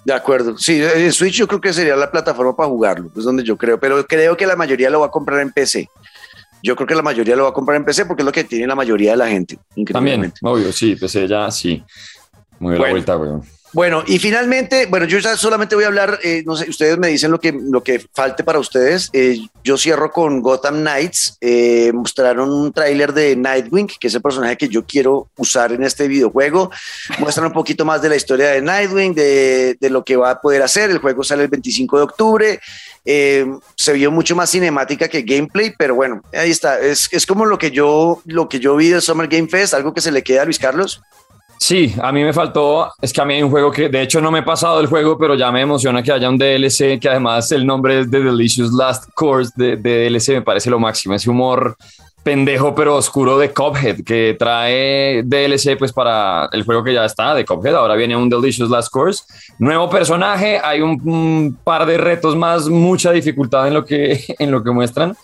De 0.05 0.13
acuerdo. 0.13 0.57
Sí, 0.57 0.81
Switch 1.11 1.35
yo 1.35 1.47
creo 1.47 1.61
que 1.61 1.73
sería 1.73 1.95
la 1.95 2.09
plataforma 2.09 2.55
para 2.55 2.69
jugarlo, 2.69 3.11
es 3.15 3.23
donde 3.23 3.43
yo 3.43 3.57
creo, 3.57 3.79
pero 3.79 4.03
creo 4.07 4.35
que 4.35 4.47
la 4.47 4.55
mayoría 4.55 4.89
lo 4.89 5.01
va 5.01 5.07
a 5.07 5.11
comprar 5.11 5.41
en 5.41 5.51
PC. 5.51 5.89
Yo 6.63 6.77
creo 6.77 6.87
que 6.87 6.95
la 6.95 7.01
mayoría 7.01 7.35
lo 7.35 7.43
va 7.43 7.49
a 7.49 7.53
comprar 7.53 7.75
en 7.75 7.83
PC 7.83 8.05
porque 8.05 8.21
es 8.21 8.25
lo 8.25 8.31
que 8.31 8.45
tiene 8.45 8.65
la 8.65 8.73
mayoría 8.73 9.11
de 9.11 9.17
la 9.17 9.27
gente. 9.27 9.59
También, 9.91 10.31
obvio, 10.41 10.71
sí, 10.71 10.95
PC 10.95 11.27
ya 11.27 11.51
sí. 11.51 11.83
Muy 12.57 12.71
bueno. 12.71 12.85
la 12.85 12.91
vuelta, 12.91 13.17
weón. 13.17 13.43
Bueno, 13.73 14.03
y 14.05 14.19
finalmente, 14.19 14.85
bueno, 14.85 15.07
yo 15.07 15.19
solamente 15.35 15.73
voy 15.73 15.83
a 15.83 15.87
hablar, 15.87 16.19
eh, 16.21 16.43
no 16.45 16.55
sé, 16.55 16.69
ustedes 16.69 16.99
me 16.99 17.07
dicen 17.07 17.31
lo 17.31 17.39
que, 17.39 17.51
lo 17.51 17.81
que 17.81 18.05
falte 18.13 18.43
para 18.43 18.59
ustedes. 18.59 19.09
Eh, 19.13 19.39
yo 19.63 19.77
cierro 19.77 20.11
con 20.11 20.41
Gotham 20.41 20.81
Knights. 20.81 21.37
Eh, 21.41 21.91
mostraron 21.91 22.51
un 22.51 22.71
tráiler 22.71 23.13
de 23.13 23.35
Nightwing, 23.35 23.87
que 23.99 24.07
es 24.07 24.13
el 24.13 24.21
personaje 24.21 24.57
que 24.57 24.69
yo 24.69 24.85
quiero 24.85 25.27
usar 25.37 25.71
en 25.71 25.83
este 25.83 26.07
videojuego. 26.07 26.69
Muestran 27.17 27.47
un 27.47 27.53
poquito 27.53 27.83
más 27.83 27.99
de 28.03 28.09
la 28.09 28.15
historia 28.15 28.49
de 28.49 28.61
Nightwing, 28.61 29.15
de, 29.15 29.75
de 29.79 29.89
lo 29.89 30.05
que 30.05 30.17
va 30.17 30.29
a 30.29 30.39
poder 30.39 30.61
hacer. 30.61 30.91
El 30.91 30.99
juego 30.99 31.23
sale 31.23 31.41
el 31.41 31.49
25 31.49 31.97
de 31.97 32.03
octubre. 32.03 32.59
se 33.03 33.93
vio 33.93 34.11
mucho 34.11 34.35
más 34.35 34.51
cinemática 34.51 35.07
que 35.07 35.23
gameplay, 35.23 35.73
pero 35.75 35.95
bueno, 35.95 36.21
ahí 36.31 36.51
está. 36.51 36.79
Es, 36.79 37.09
es 37.11 37.25
como 37.25 37.47
lo 37.47 37.57
que 37.57 37.71
yo, 37.71 38.21
lo 38.25 38.47
que 38.47 38.59
yo 38.59 38.75
vi 38.75 38.89
del 38.89 39.01
Summer 39.01 39.27
Game 39.27 39.47
Fest, 39.47 39.73
algo 39.73 39.95
que 39.95 40.01
se 40.01 40.11
le 40.11 40.21
queda 40.21 40.43
a 40.43 40.45
Luis 40.45 40.59
Carlos. 40.59 41.01
Sí, 41.63 41.95
a 42.01 42.11
mí 42.11 42.21
me 42.25 42.33
faltó, 42.33 42.91
es 43.01 43.13
que 43.13 43.21
a 43.21 43.25
mí 43.25 43.35
hay 43.35 43.41
un 43.41 43.49
juego 43.49 43.71
que, 43.71 43.87
de 43.87 44.01
hecho 44.01 44.19
no 44.19 44.31
me 44.31 44.39
he 44.39 44.43
pasado 44.43 44.81
el 44.81 44.87
juego, 44.87 45.17
pero 45.17 45.33
ya 45.33 45.49
me 45.49 45.61
emociona 45.61 46.03
que 46.03 46.11
haya 46.11 46.27
un 46.27 46.37
DLC, 46.37 46.99
que 46.99 47.07
además 47.07 47.49
el 47.53 47.65
nombre 47.65 48.01
es 48.01 48.11
The 48.11 48.19
Delicious 48.19 48.73
Last 48.73 49.09
Course 49.13 49.53
de, 49.55 49.77
de 49.77 50.09
DLC, 50.09 50.33
me 50.33 50.41
parece 50.41 50.69
lo 50.69 50.77
máximo, 50.77 51.15
ese 51.15 51.29
humor 51.29 51.77
pendejo 52.21 52.73
pero 52.73 52.95
oscuro 52.95 53.37
de 53.37 53.51
Cuphead 53.51 54.03
que 54.05 54.35
trae 54.39 55.23
DLC 55.23 55.77
pues 55.77 55.91
para 55.91 56.49
el 56.51 56.63
juego 56.63 56.83
que 56.83 56.93
ya 56.93 57.05
está 57.05 57.35
de 57.35 57.45
Cuphead. 57.45 57.75
Ahora 57.75 57.95
viene 57.95 58.15
un 58.15 58.29
Delicious 58.29 58.69
Last 58.69 58.89
Course. 58.91 59.23
Nuevo 59.59 59.89
personaje, 59.89 60.59
hay 60.63 60.81
un, 60.81 61.57
par 61.63 61.85
de 61.85 61.97
retos 61.97 62.35
más, 62.35 62.67
mucha 62.67 63.11
dificultad 63.11 63.67
en 63.67 63.73
lo 63.73 63.85
que, 63.85 64.23
en 64.39 64.51
lo 64.51 64.63
que 64.63 64.71
muestran. 64.71 65.15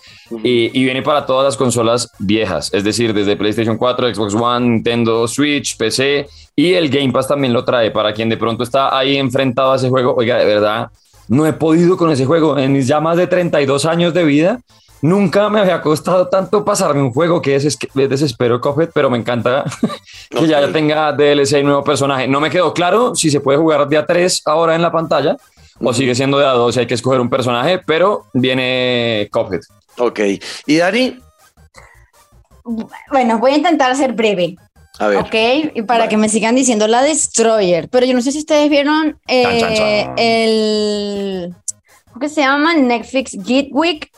Y, 0.44 0.78
y, 0.78 0.84
viene 0.84 1.02
para 1.02 1.26
todas 1.26 1.44
las 1.44 1.56
consolas 1.56 2.08
viejas, 2.18 2.72
es 2.72 2.84
decir, 2.84 3.12
desde 3.12 3.36
PlayStation 3.36 3.76
4, 3.76 4.14
Xbox 4.14 4.34
One, 4.34 4.68
Nintendo 4.68 5.26
Switch, 5.26 5.76
PC 5.76 6.28
y 6.54 6.74
el 6.74 6.88
Game 6.88 7.10
Pass 7.10 7.28
también 7.28 7.52
lo 7.52 7.64
trae 7.64 7.90
para 7.90 8.12
quien 8.12 8.28
de 8.28 8.36
pronto 8.36 8.62
está 8.62 8.96
ahí 8.96 9.16
enfrentado 9.16 9.72
a 9.72 9.76
ese 9.76 9.88
juego. 9.88 10.14
Oiga, 10.16 10.36
de 10.36 10.44
verdad, 10.44 10.90
no 11.28 11.46
he 11.46 11.52
podido 11.52 11.96
con 11.96 12.10
ese 12.10 12.26
juego 12.26 12.58
en 12.58 12.72
mis 12.72 12.86
ya 12.86 13.00
más 13.00 13.16
de 13.16 13.26
32 13.26 13.84
años 13.86 14.14
de 14.14 14.24
vida 14.24 14.60
Nunca 15.02 15.48
me 15.48 15.60
había 15.60 15.80
costado 15.80 16.28
tanto 16.28 16.62
pasarme 16.62 17.00
un 17.00 17.12
juego 17.12 17.40
que 17.40 17.54
es, 17.56 17.78
desespero 17.94 18.60
Cuphead, 18.60 18.90
pero 18.92 19.08
me 19.08 19.16
encanta 19.16 19.64
que 20.30 20.46
ya 20.46 20.70
tenga 20.70 21.12
DLC 21.12 21.60
y 21.60 21.62
nuevo 21.62 21.82
personaje. 21.82 22.28
No 22.28 22.40
me 22.40 22.50
quedó 22.50 22.74
claro 22.74 23.14
si 23.14 23.30
se 23.30 23.40
puede 23.40 23.58
jugar 23.58 23.88
de 23.88 23.96
a 23.96 24.04
3 24.04 24.42
ahora 24.44 24.74
en 24.74 24.82
la 24.82 24.92
pantalla 24.92 25.36
o 25.80 25.92
sigue 25.92 26.14
siendo 26.14 26.38
de 26.38 26.46
a 26.46 26.50
2 26.50 26.76
y 26.76 26.80
hay 26.80 26.86
que 26.86 26.94
escoger 26.94 27.20
un 27.20 27.30
personaje, 27.30 27.78
pero 27.78 28.26
viene 28.32 29.28
Cuphead. 29.32 29.60
Ok. 29.98 30.20
¿Y 30.66 30.76
Dani? 30.76 31.18
Bueno, 33.10 33.38
voy 33.38 33.52
a 33.52 33.56
intentar 33.56 33.94
ser 33.96 34.12
breve. 34.12 34.56
A 34.98 35.08
ver. 35.08 35.18
Ok, 35.18 35.72
y 35.74 35.82
para 35.82 36.08
que 36.08 36.18
me 36.18 36.28
sigan 36.28 36.54
diciendo 36.54 36.86
la 36.86 37.02
Destroyer. 37.02 37.88
Pero 37.88 38.04
yo 38.04 38.12
no 38.12 38.20
sé 38.20 38.32
si 38.32 38.38
ustedes 38.38 38.68
vieron 38.68 39.18
eh, 39.26 40.06
el. 40.16 41.54
¿Cómo 42.12 42.28
se 42.28 42.42
llama? 42.42 42.74
Netflix 42.74 43.32
Geek 43.32 43.74
Week 43.74 44.10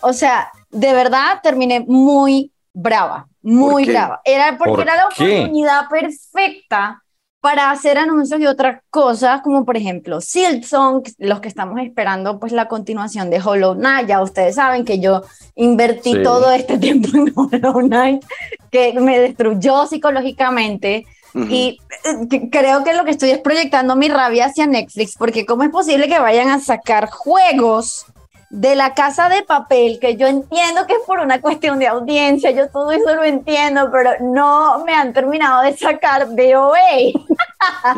o 0.00 0.12
sea, 0.12 0.50
de 0.70 0.92
verdad 0.92 1.40
terminé 1.42 1.80
muy 1.86 2.52
brava, 2.72 3.26
muy 3.42 3.84
brava. 3.86 4.20
Era 4.24 4.56
porque 4.58 4.82
era 4.82 4.96
la 4.96 5.06
oportunidad 5.06 5.88
perfecta 5.88 7.02
para 7.44 7.70
hacer 7.70 7.98
anuncios 7.98 8.40
y 8.40 8.46
otras 8.46 8.80
cosas, 8.88 9.42
como 9.42 9.66
por 9.66 9.76
ejemplo 9.76 10.22
Silksong, 10.22 11.02
los 11.18 11.40
que 11.40 11.48
estamos 11.48 11.78
esperando, 11.82 12.40
pues 12.40 12.52
la 12.52 12.68
continuación 12.68 13.28
de 13.28 13.38
Hollow 13.38 13.74
Knight. 13.74 14.08
Ya 14.08 14.22
ustedes 14.22 14.54
saben 14.54 14.86
que 14.86 14.98
yo 14.98 15.20
invertí 15.54 16.22
todo 16.22 16.50
este 16.52 16.78
tiempo 16.86 17.08
en 17.12 17.30
Hollow 17.36 17.86
Knight, 17.86 18.24
que 18.70 18.98
me 18.98 19.18
destruyó 19.18 19.86
psicológicamente. 19.86 21.04
Y 21.34 21.80
eh, 22.04 22.48
creo 22.50 22.82
que 22.82 22.94
lo 22.94 23.04
que 23.04 23.10
estoy 23.10 23.28
es 23.32 23.40
proyectando 23.40 23.94
mi 23.94 24.08
rabia 24.08 24.46
hacia 24.46 24.66
Netflix, 24.66 25.14
porque 25.18 25.44
¿cómo 25.44 25.64
es 25.64 25.70
posible 25.70 26.08
que 26.08 26.18
vayan 26.18 26.48
a 26.48 26.60
sacar 26.60 27.10
juegos 27.10 28.06
de 28.54 28.76
la 28.76 28.94
casa 28.94 29.28
de 29.28 29.42
papel, 29.42 29.98
que 30.00 30.14
yo 30.14 30.28
entiendo 30.28 30.86
que 30.86 30.92
es 30.92 31.00
por 31.04 31.18
una 31.18 31.40
cuestión 31.40 31.80
de 31.80 31.88
audiencia, 31.88 32.52
yo 32.52 32.68
todo 32.68 32.92
eso 32.92 33.12
lo 33.12 33.24
entiendo, 33.24 33.90
pero 33.90 34.12
no 34.20 34.84
me 34.84 34.94
han 34.94 35.12
terminado 35.12 35.62
de 35.62 35.76
sacar 35.76 36.28
de 36.28 36.54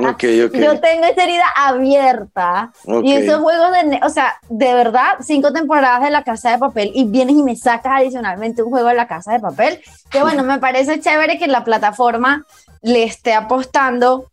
Okay, 0.09 0.41
okay. 0.43 0.63
Yo 0.63 0.81
tengo 0.81 1.05
esa 1.05 1.25
herida 1.25 1.45
abierta. 1.55 2.73
Y 3.03 3.13
esos 3.13 3.41
juegos 3.43 3.71
de, 3.73 4.01
o 4.03 4.09
sea, 4.09 4.37
de 4.49 4.73
verdad, 4.73 5.17
cinco 5.21 5.53
temporadas 5.53 6.03
de 6.03 6.11
la 6.11 6.25
casa 6.25 6.53
de 6.53 6.59
papel 6.59 6.91
y 6.95 7.05
vienes 7.05 7.37
y 7.37 7.43
me 7.43 7.55
sacas 7.55 8.01
adicionalmente 8.01 8.63
un 8.63 8.71
juego 8.71 8.89
de 8.89 8.95
la 8.95 9.07
casa 9.07 9.33
de 9.33 9.41
papel, 9.41 9.83
que 10.11 10.23
bueno, 10.23 10.43
me 10.43 10.59
parece 10.59 11.01
chévere 11.01 11.39
que 11.39 11.49
la 11.49 11.65
plataforma 11.65 12.47
le 12.81 13.03
esté 13.05 13.35
apostando 13.35 14.31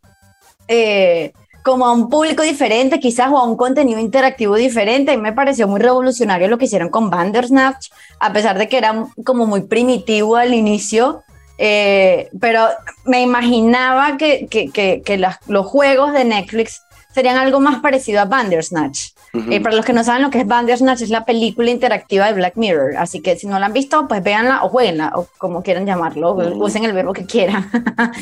eh, 0.69 1.33
como 1.63 1.85
a 1.85 1.93
un 1.93 2.09
público 2.09 2.43
diferente, 2.43 2.99
quizás 2.99 3.31
o 3.31 3.37
a 3.37 3.43
un 3.43 3.55
contenido 3.55 3.99
interactivo 3.99 4.55
diferente. 4.55 5.13
Y 5.13 5.17
me 5.17 5.33
pareció 5.33 5.67
muy 5.67 5.79
revolucionario 5.79 6.47
lo 6.47 6.57
que 6.57 6.65
hicieron 6.65 6.89
con 6.89 7.09
Bandersnatch, 7.09 7.89
a 8.19 8.33
pesar 8.33 8.57
de 8.57 8.67
que 8.67 8.77
era 8.77 9.07
como 9.25 9.45
muy 9.45 9.61
primitivo 9.61 10.35
al 10.35 10.53
inicio. 10.53 11.23
Eh, 11.57 12.29
pero 12.39 12.67
me 13.05 13.21
imaginaba 13.21 14.17
que, 14.17 14.47
que, 14.49 14.71
que, 14.71 15.17
los 15.47 15.65
juegos 15.65 16.11
de 16.11 16.25
Netflix 16.25 16.81
serían 17.13 17.37
algo 17.37 17.59
más 17.59 17.79
parecido 17.81 18.21
a 18.21 18.25
Bandersnatch. 18.25 19.11
Eh, 19.49 19.61
para 19.61 19.75
los 19.75 19.83
que 19.83 19.93
no 19.93 20.03
saben 20.03 20.21
lo 20.21 20.29
que 20.29 20.39
es 20.41 20.47
Bandersnatch, 20.47 21.01
es 21.01 21.09
la 21.09 21.25
película 21.25 21.71
interactiva 21.71 22.27
de 22.27 22.33
Black 22.33 22.55
Mirror. 22.55 22.97
Así 22.97 23.19
que 23.19 23.35
si 23.35 23.47
no 23.47 23.57
la 23.57 23.65
han 23.65 23.73
visto, 23.73 24.07
pues 24.07 24.21
véanla 24.21 24.63
o 24.63 24.69
jueguenla, 24.69 25.13
o 25.15 25.27
como 25.39 25.63
quieran 25.63 25.87
llamarlo, 25.87 26.33
usen 26.33 26.85
el 26.85 26.93
verbo 26.93 27.13
que 27.13 27.25
quieran. 27.25 27.67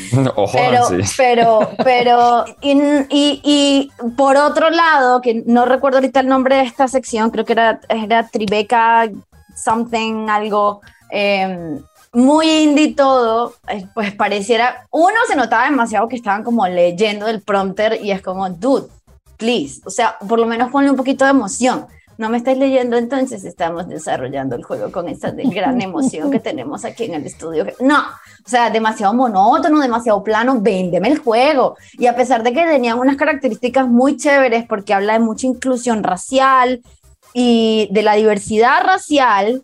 pero, 0.52 0.88
pero, 1.18 1.70
pero, 1.84 2.44
y, 2.62 3.10
y, 3.10 3.90
por 4.16 4.38
otro 4.38 4.70
lado, 4.70 5.20
que 5.20 5.42
no 5.44 5.66
recuerdo 5.66 5.98
ahorita 5.98 6.20
el 6.20 6.28
nombre 6.28 6.56
de 6.56 6.62
esta 6.62 6.88
sección, 6.88 7.30
creo 7.30 7.44
que 7.44 7.52
era, 7.52 7.80
era 7.90 8.26
Tribeca 8.28 9.10
something, 9.54 10.28
algo. 10.30 10.80
Em, 11.10 11.82
muy 12.12 12.48
indie 12.48 12.94
todo, 12.94 13.54
pues 13.94 14.14
pareciera, 14.14 14.86
uno 14.90 15.16
se 15.26 15.34
notaba 15.34 15.64
demasiado 15.64 16.08
que 16.08 16.16
estaban 16.16 16.44
como 16.44 16.66
leyendo 16.66 17.26
el 17.26 17.40
prompter 17.40 17.98
y 18.02 18.10
es 18.10 18.20
como, 18.20 18.48
dude, 18.50 18.88
please, 19.38 19.80
o 19.84 19.90
sea, 19.90 20.16
por 20.28 20.38
lo 20.38 20.46
menos 20.46 20.70
ponle 20.70 20.90
un 20.90 20.96
poquito 20.96 21.24
de 21.24 21.30
emoción. 21.30 21.86
No 22.18 22.28
me 22.28 22.36
estáis 22.36 22.58
leyendo, 22.58 22.98
entonces 22.98 23.42
estamos 23.42 23.88
desarrollando 23.88 24.54
el 24.54 24.62
juego 24.62 24.92
con 24.92 25.08
esa 25.08 25.30
gran 25.30 25.80
emoción 25.80 26.30
que 26.30 26.38
tenemos 26.38 26.84
aquí 26.84 27.04
en 27.04 27.14
el 27.14 27.24
estudio. 27.24 27.66
No, 27.80 28.00
o 28.00 28.48
sea, 28.48 28.68
demasiado 28.68 29.14
monótono, 29.14 29.80
demasiado 29.80 30.22
plano, 30.22 30.60
véndeme 30.60 31.08
el 31.08 31.18
juego. 31.18 31.76
Y 31.94 32.06
a 32.06 32.14
pesar 32.14 32.42
de 32.42 32.52
que 32.52 32.64
tenían 32.66 32.98
unas 32.98 33.16
características 33.16 33.88
muy 33.88 34.18
chéveres, 34.18 34.66
porque 34.68 34.92
habla 34.92 35.14
de 35.14 35.20
mucha 35.20 35.46
inclusión 35.46 36.04
racial 36.04 36.82
y 37.32 37.88
de 37.90 38.02
la 38.02 38.14
diversidad 38.14 38.84
racial, 38.84 39.62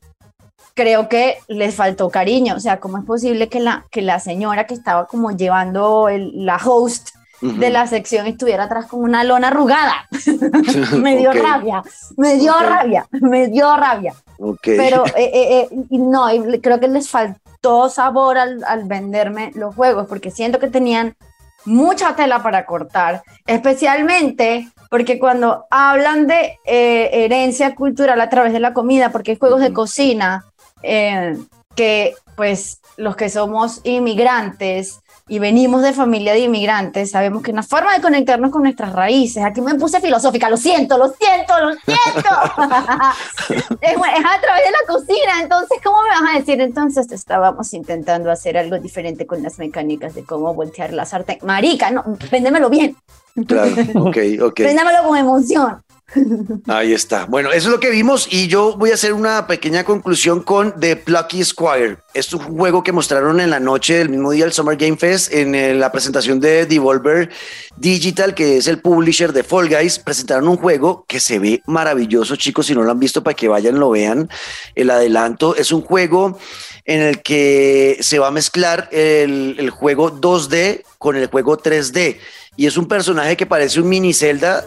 creo 0.79 1.09
que 1.09 1.39
les 1.49 1.75
faltó 1.75 2.09
cariño. 2.09 2.55
O 2.55 2.61
sea, 2.61 2.79
¿cómo 2.79 2.99
es 2.99 3.05
posible 3.05 3.49
que 3.49 3.59
la, 3.59 3.85
que 3.91 4.01
la 4.01 4.21
señora 4.21 4.69
que 4.69 4.75
estaba 4.75 5.09
como 5.09 5.33
llevando 5.33 6.09
la 6.09 6.57
host 6.57 7.09
de 7.41 7.71
la 7.71 7.87
sección 7.87 8.27
estuviera 8.27 8.65
atrás 8.65 8.87
con 8.87 9.01
una 9.03 9.25
lona 9.25 9.49
arrugada. 9.49 10.09
me 10.97 11.17
dio 11.17 11.33
rabia, 11.33 11.83
me 12.17 12.37
dio 12.37 12.53
rabia, 12.59 13.07
me 13.11 13.49
dio 13.49 13.77
rabia. 13.77 14.15
Pero 14.63 15.05
eh, 15.17 15.31
eh, 15.35 15.69
eh, 15.71 15.77
no, 15.91 16.27
creo 16.63 16.79
que 16.79 16.89
les 16.89 17.09
faltó 17.09 17.89
sabor 17.89 18.39
al, 18.39 18.63
al, 18.65 18.85
venderme 18.85 19.51
los 19.57 19.75
juegos, 19.75 20.07
porque 20.07 20.31
siento 20.31 20.61
que 20.61 20.69
tenían 20.69 21.17
mucha 21.65 22.15
tela 22.15 22.41
para 22.41 22.67
cortar, 22.67 23.23
especialmente 23.47 24.69
porque 24.91 25.19
cuando 25.19 25.67
hablan 25.71 26.27
de 26.27 26.57
herencia 26.65 27.75
cultural 27.75 28.21
a 28.23 28.31
través 28.31 28.55
de 28.55 28.61
la 28.61 28.73
comida, 28.73 29.11
porque 29.11 29.33
hay 29.33 29.37
juegos 29.39 29.61
de 29.61 29.73
cocina 29.73 30.47
que 30.83 32.15
pues 32.37 32.81
los 32.97 33.17
que 33.17 33.29
somos 33.29 33.81
inmigrantes, 33.85 35.01
y 35.29 35.39
venimos 35.39 35.83
de 35.83 35.93
familia 35.93 36.33
de 36.33 36.41
inmigrantes, 36.41 37.11
sabemos 37.11 37.43
que 37.43 37.51
una 37.51 37.63
forma 37.63 37.95
de 37.95 38.01
conectarnos 38.01 38.51
con 38.51 38.63
nuestras 38.63 38.93
raíces, 38.95 39.45
aquí 39.45 39.61
me 39.61 39.75
puse 39.75 40.01
filosófica, 40.01 40.49
lo 40.49 40.57
siento, 40.57 40.97
lo 40.97 41.09
siento, 41.09 41.53
lo 41.61 41.75
siento, 41.75 42.31
es, 43.81 43.97
a 43.97 44.41
través 44.41 44.65
de 44.65 44.71
la 44.71 44.87
cocina, 44.87 45.43
entonces, 45.43 45.79
¿cómo 45.85 45.99
me 46.03 46.09
vas 46.09 46.35
a 46.35 46.39
decir? 46.39 46.61
Entonces 46.61 47.13
estábamos 47.13 47.75
intentando 47.75 48.31
hacer 48.31 48.57
algo 48.57 48.79
diferente 48.79 49.27
con 49.27 49.43
las 49.43 49.59
mecánicas 49.59 50.15
de 50.15 50.25
cómo 50.25 50.55
voltear 50.55 50.95
la 50.95 51.05
sartén. 51.05 51.39
Marica, 51.43 51.91
no, 51.91 52.05
véndemelo 52.31 52.71
bien. 52.71 52.97
Claro, 53.47 53.71
ok, 53.97 54.17
ok. 54.43 54.61
Véndemelo 54.61 55.03
con 55.07 55.17
emoción. 55.17 55.83
Ahí 56.67 56.95
está. 56.95 57.27
Bueno, 57.27 57.51
eso 57.51 57.69
es 57.69 57.73
lo 57.73 57.81
que 57.81 57.91
vimos 57.91 58.29
y 58.31 58.49
yo 58.49 58.77
voy 58.79 58.91
a 58.91 58.95
hacer 58.95 59.13
una 59.13 59.47
pequeña 59.47 59.85
conclusión 59.85 60.43
con 60.43 60.79
The 60.81 60.97
Plucky 60.97 61.45
Squire. 61.45 61.99
Es 62.15 62.33
un 62.33 62.41
juego 62.41 62.83
que 62.83 62.93
mostraron 62.93 63.41
en 63.41 63.51
la 63.51 63.61
noche 63.61 63.99
del 63.99 64.09
mismo 64.09 64.31
día 64.31 64.45
del 64.45 64.53
Summer 64.53 64.77
Game 64.77 64.97
Fest 64.97 65.33
en 65.33 65.79
la 65.79 65.93
presentación 65.93 66.41
de 66.41 66.65
Devolver 66.65 67.29
Digital, 67.77 68.35
que 68.35 68.57
es 68.57 68.69
el 68.69 68.81
publisher 68.81 69.33
de 69.33 69.43
Fall 69.43 69.69
Guys. 69.69 69.99
Presentaron 69.99 70.49
un 70.49 70.57
juego 70.57 71.05
que 71.07 71.21
se 71.21 71.39
ve 71.39 71.63
maravilloso, 71.67 72.37
chicos. 72.37 72.67
Si 72.67 72.75
no 72.75 72.83
lo 72.83 72.91
han 72.91 72.99
visto, 72.99 73.23
para 73.23 73.35
que 73.35 73.49
vayan 73.49 73.79
lo 73.79 73.91
vean. 73.91 74.31
El 74.75 74.91
adelanto 74.91 75.57
es 75.57 75.73
un 75.73 75.83
juego 75.83 76.39
en 76.87 77.03
el 77.03 77.23
que 77.23 77.99
se 78.01 78.19
va 78.19 78.29
a 78.29 78.33
mezclar 78.33 78.89
el, 78.93 79.57
el 79.59 79.69
juego 79.69 80.11
2D 80.11 80.85
con 80.97 81.17
el 81.17 81.27
juego 81.27 81.59
3D. 81.59 82.17
Y 82.57 82.67
es 82.67 82.77
un 82.79 82.89
personaje 82.89 83.37
que 83.37 83.47
parece 83.47 83.81
un 83.81 83.89
mini 83.89 84.15
Zelda 84.15 84.65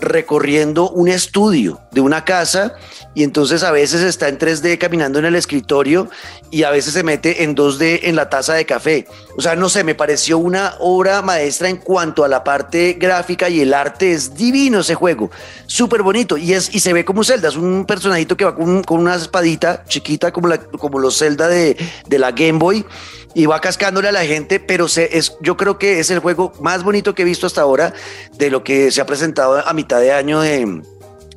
recorriendo 0.00 0.90
un 0.90 1.08
estudio 1.08 1.80
de 1.92 2.00
una 2.00 2.24
casa 2.24 2.74
y 3.14 3.24
entonces 3.24 3.62
a 3.62 3.72
veces 3.72 4.02
está 4.02 4.28
en 4.28 4.38
3D 4.38 4.78
caminando 4.78 5.18
en 5.18 5.24
el 5.24 5.34
escritorio 5.34 6.08
y 6.50 6.62
a 6.62 6.70
veces 6.70 6.94
se 6.94 7.02
mete 7.02 7.42
en 7.42 7.56
2D 7.56 8.00
en 8.04 8.16
la 8.16 8.28
taza 8.28 8.54
de 8.54 8.64
café. 8.64 9.06
O 9.36 9.40
sea, 9.40 9.56
no 9.56 9.68
sé, 9.68 9.82
me 9.82 9.94
pareció 9.94 10.38
una 10.38 10.74
obra 10.78 11.22
maestra 11.22 11.68
en 11.68 11.76
cuanto 11.78 12.24
a 12.24 12.28
la 12.28 12.44
parte 12.44 12.96
gráfica 12.98 13.48
y 13.48 13.60
el 13.60 13.74
arte. 13.74 14.12
Es 14.12 14.34
divino 14.34 14.80
ese 14.80 14.94
juego, 14.94 15.30
súper 15.66 16.02
bonito 16.02 16.36
y, 16.36 16.52
es, 16.52 16.74
y 16.74 16.80
se 16.80 16.92
ve 16.92 17.04
como 17.04 17.24
Zelda, 17.24 17.48
es 17.48 17.56
un 17.56 17.84
personajito 17.84 18.36
que 18.36 18.44
va 18.44 18.54
con, 18.54 18.82
una 18.88 19.14
espadita 19.14 19.84
chiquita 19.86 20.32
como, 20.32 20.48
la, 20.48 20.58
como 20.58 20.98
los 20.98 21.18
Zelda 21.18 21.48
de, 21.48 21.76
de 22.06 22.18
la 22.18 22.32
Game 22.32 22.58
Boy 22.58 22.84
y 23.34 23.46
va 23.46 23.60
cascándole 23.60 24.08
a 24.08 24.12
la 24.12 24.24
gente, 24.24 24.60
pero 24.60 24.88
se, 24.88 25.16
es, 25.16 25.36
yo 25.40 25.56
creo 25.56 25.78
que 25.78 26.00
es 26.00 26.10
el 26.10 26.18
juego 26.18 26.52
más 26.60 26.82
bonito 26.82 27.14
que 27.14 27.22
he 27.22 27.24
visto 27.24 27.46
hasta 27.46 27.60
ahora 27.60 27.92
de 28.36 28.50
lo 28.50 28.64
que 28.64 28.90
se 28.90 29.00
ha 29.00 29.06
presentado 29.06 29.66
a 29.66 29.72
mitad 29.72 30.00
de 30.00 30.12
año 30.12 30.40
de, 30.40 30.82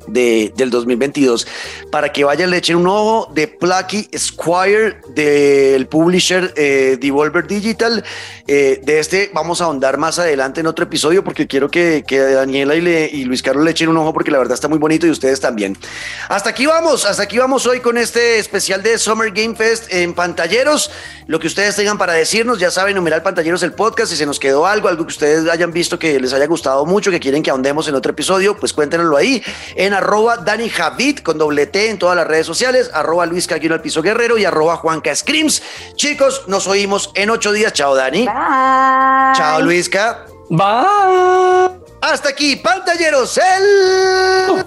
del 0.06 0.70
2022 0.70 1.46
para 1.90 2.12
que 2.12 2.24
vayan 2.24 2.50
le 2.50 2.58
echen 2.58 2.76
un 2.76 2.86
ojo 2.86 3.30
de 3.32 3.48
Plucky 3.48 4.08
Squire 4.16 4.96
del 5.14 5.86
publisher 5.86 6.52
eh, 6.56 6.98
Devolver 7.00 7.46
Digital. 7.46 8.04
Eh, 8.46 8.80
de 8.82 8.98
este 8.98 9.30
vamos 9.32 9.60
a 9.60 9.64
ahondar 9.64 9.96
más 9.96 10.18
adelante 10.18 10.60
en 10.60 10.66
otro 10.66 10.84
episodio 10.84 11.24
porque 11.24 11.46
quiero 11.46 11.70
que, 11.70 12.04
Daniela 12.08 12.76
y, 12.76 12.86
y, 12.86 13.24
Luis 13.24 13.42
Carlos 13.42 13.64
le 13.64 13.70
echen 13.70 13.88
un 13.88 13.96
ojo 13.96 14.12
porque 14.12 14.30
la 14.30 14.38
verdad 14.38 14.54
está 14.54 14.68
muy 14.68 14.78
bonito 14.78 15.06
y 15.06 15.10
ustedes 15.10 15.40
también. 15.40 15.76
Hasta 16.28 16.50
aquí 16.50 16.66
vamos 16.66 17.06
hasta 17.06 17.22
aquí 17.22 17.38
vamos 17.38 17.66
hoy 17.66 17.80
con 17.80 17.96
este 17.96 18.38
especial 18.38 18.82
de 18.82 18.98
Summer 18.98 19.30
Game 19.30 19.54
Fest 19.54 19.92
en 19.92 20.12
pantalleros. 20.14 20.90
Lo 21.26 21.40
que 21.40 21.46
ustedes 21.46 21.74
tengan 21.76 21.96
para 21.96 22.12
decirnos 22.12 22.58
ya 22.58 22.70
saben 22.70 22.96
numeral 22.96 23.22
pantalleros 23.22 23.62
el 23.62 23.72
podcast 23.72 24.10
si 24.10 24.16
se 24.16 24.26
nos 24.26 24.38
quedó 24.38 24.66
algo 24.66 24.88
algo 24.88 25.04
que 25.06 25.12
ustedes 25.12 25.48
hayan 25.48 25.72
visto 25.72 25.98
que 25.98 26.20
les 26.20 26.32
haya 26.34 26.46
gustado 26.46 26.84
mucho 26.84 27.10
que 27.10 27.20
quieren 27.20 27.42
que 27.42 27.50
ahondemos 27.50 27.88
en 27.88 27.94
otro 27.94 28.12
episodio 28.12 28.56
pues 28.56 28.72
cuéntenoslo 28.72 29.16
ahí. 29.16 29.42
En 29.74 29.93
arroba 29.94 30.36
Dani 30.36 30.68
Javid 30.68 31.20
con 31.20 31.38
doble 31.38 31.66
T 31.66 31.90
en 31.90 31.98
todas 31.98 32.16
las 32.16 32.26
redes 32.26 32.46
sociales, 32.46 32.90
arroba 32.92 33.26
Luis 33.26 33.46
Calquino 33.46 33.74
al 33.74 33.80
Piso 33.80 34.02
Guerrero 34.02 34.36
y 34.36 34.44
arroba 34.44 34.76
Juanca 34.76 35.14
Screams. 35.14 35.62
Chicos, 35.96 36.42
nos 36.46 36.66
oímos 36.66 37.10
en 37.14 37.30
ocho 37.30 37.52
días. 37.52 37.72
Chao, 37.72 37.94
Dani. 37.94 38.26
Chao, 38.26 39.60
Luisca. 39.60 40.26
Bye. 40.50 41.80
Hasta 42.02 42.28
aquí, 42.28 42.56
pantalleros, 42.56 43.38
el... 43.38 44.64